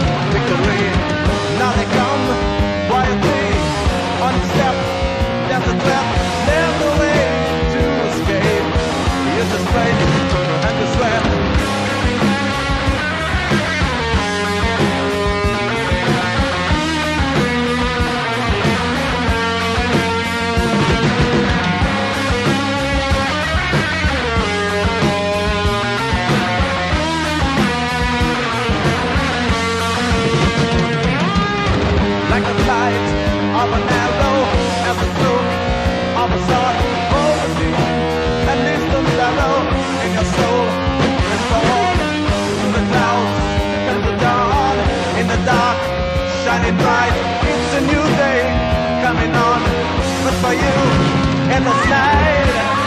[46.46, 47.16] Shining bright
[47.52, 48.42] it's a new day
[49.04, 49.62] coming on
[50.24, 50.76] but for you
[51.56, 52.85] in the night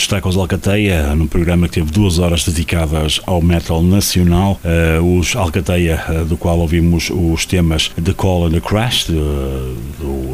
[0.00, 3.82] ficou aqui o destaque aos Alcateia, num programa que teve duas horas dedicadas ao metal
[3.82, 4.58] nacional.
[4.64, 9.18] Uh, os Alcateia, uh, do qual ouvimos os temas The Call and the Crash, de,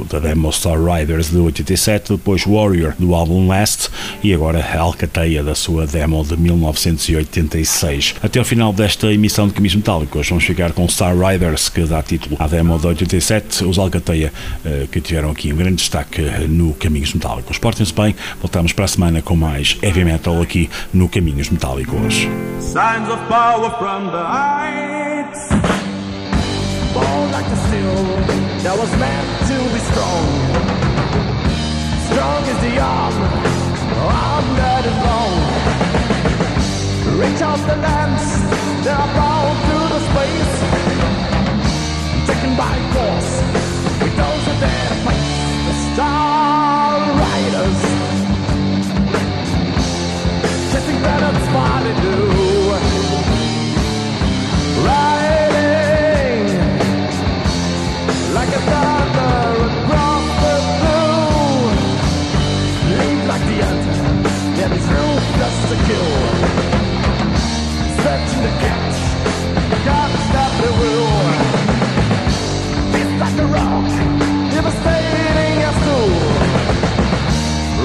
[0.08, 3.90] da demo Star Riders de 87, depois Warrior do álbum Last
[4.22, 8.16] e agora Alcateia da sua demo de 1986.
[8.22, 12.02] Até ao final desta emissão de Camis Metálicos, vamos ficar com Star Riders, que dá
[12.02, 14.32] título à demo de 87, os Alcateia,
[14.64, 17.58] uh, que tiveram aqui um grande destaque no Caminhos Metálicos.
[17.58, 22.14] Portem-se bem, voltamos para a semana com mais heavy metal aqui no Caminhos Metálicos.
[22.60, 25.48] Signs of power from the heights.
[26.92, 30.76] Born like the steel that was meant to be strong.
[32.10, 33.55] Strong is the arm,
[34.06, 35.34] all night long.
[37.20, 38.26] Reach out the lamps
[38.84, 40.54] they are bound through the space.
[42.28, 43.32] Taken by force,
[44.00, 47.80] we those who dare to face the Star Riders.
[50.70, 52.85] Chasing planets, what they do.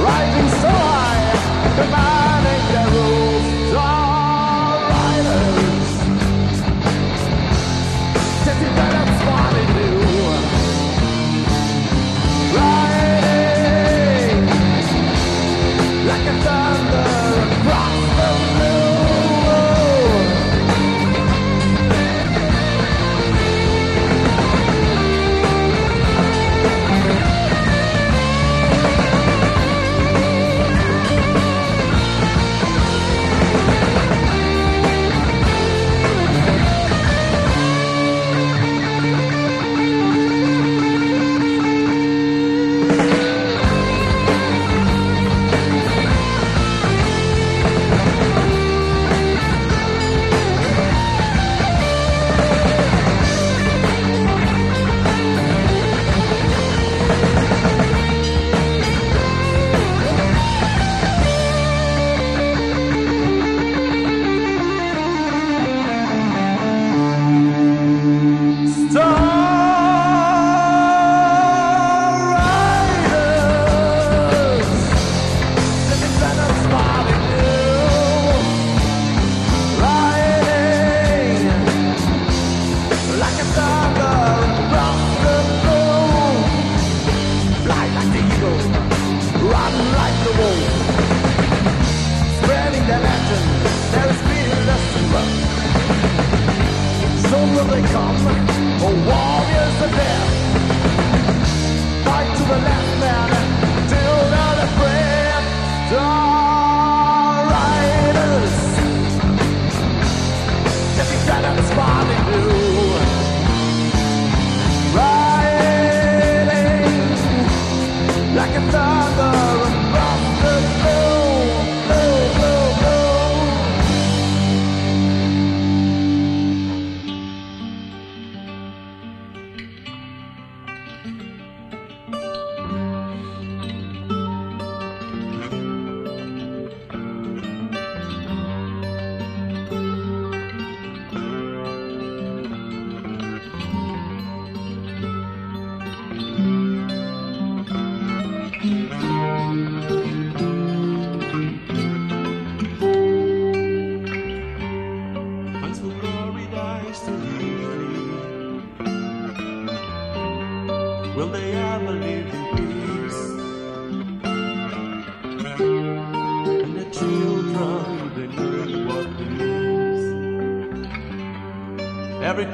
[0.04, 0.81] Rising so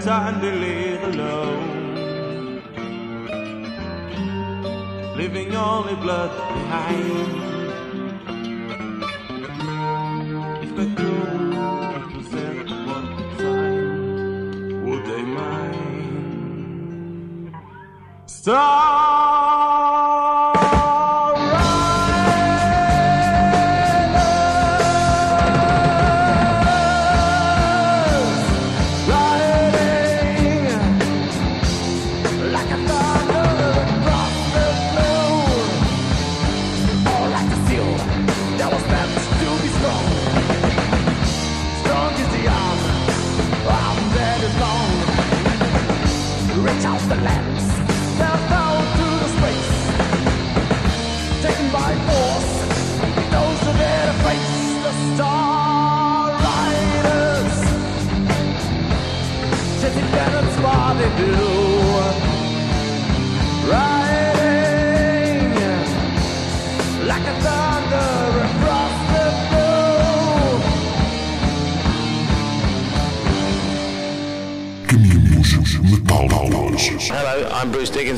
[0.07, 0.36] time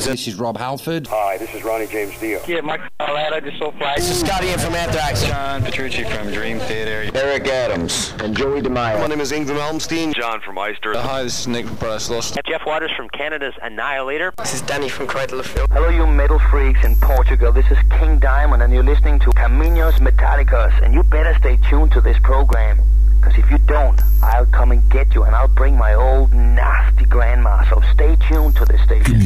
[0.00, 0.32] I'm Bruce Dickinson.
[0.32, 1.06] This is Rob Halford.
[1.08, 2.40] Hi, this is Ronnie James Dio.
[2.48, 3.96] Yeah, Mike Carletta, just so fly.
[3.96, 5.24] This is Scotty in from Anthrax.
[5.24, 7.10] John Petrucci from Dream Theater.
[7.14, 8.14] Eric Adams.
[8.20, 8.98] And Joey DeMaio.
[8.98, 10.14] My name is Ingram Elmstein.
[10.14, 10.94] John from Eister.
[10.94, 12.38] Uh, hi, this is Nick from Paradise Lost.
[12.46, 14.32] Jeff Waters from Canada's Annihilator.
[14.38, 15.70] This is Danny from Cradle of Filth.
[15.70, 17.52] Hello, you metal freaks in Portugal.
[17.52, 20.82] This is King Diamond, and you're listening to Caminos Metallicos.
[20.82, 22.80] And you better stay tuned to this program.
[23.20, 26.69] Because if you don't, I'll come and get you, and I'll bring my old nasty
[27.10, 27.68] grandma.
[27.68, 29.20] So stay tuned to this station.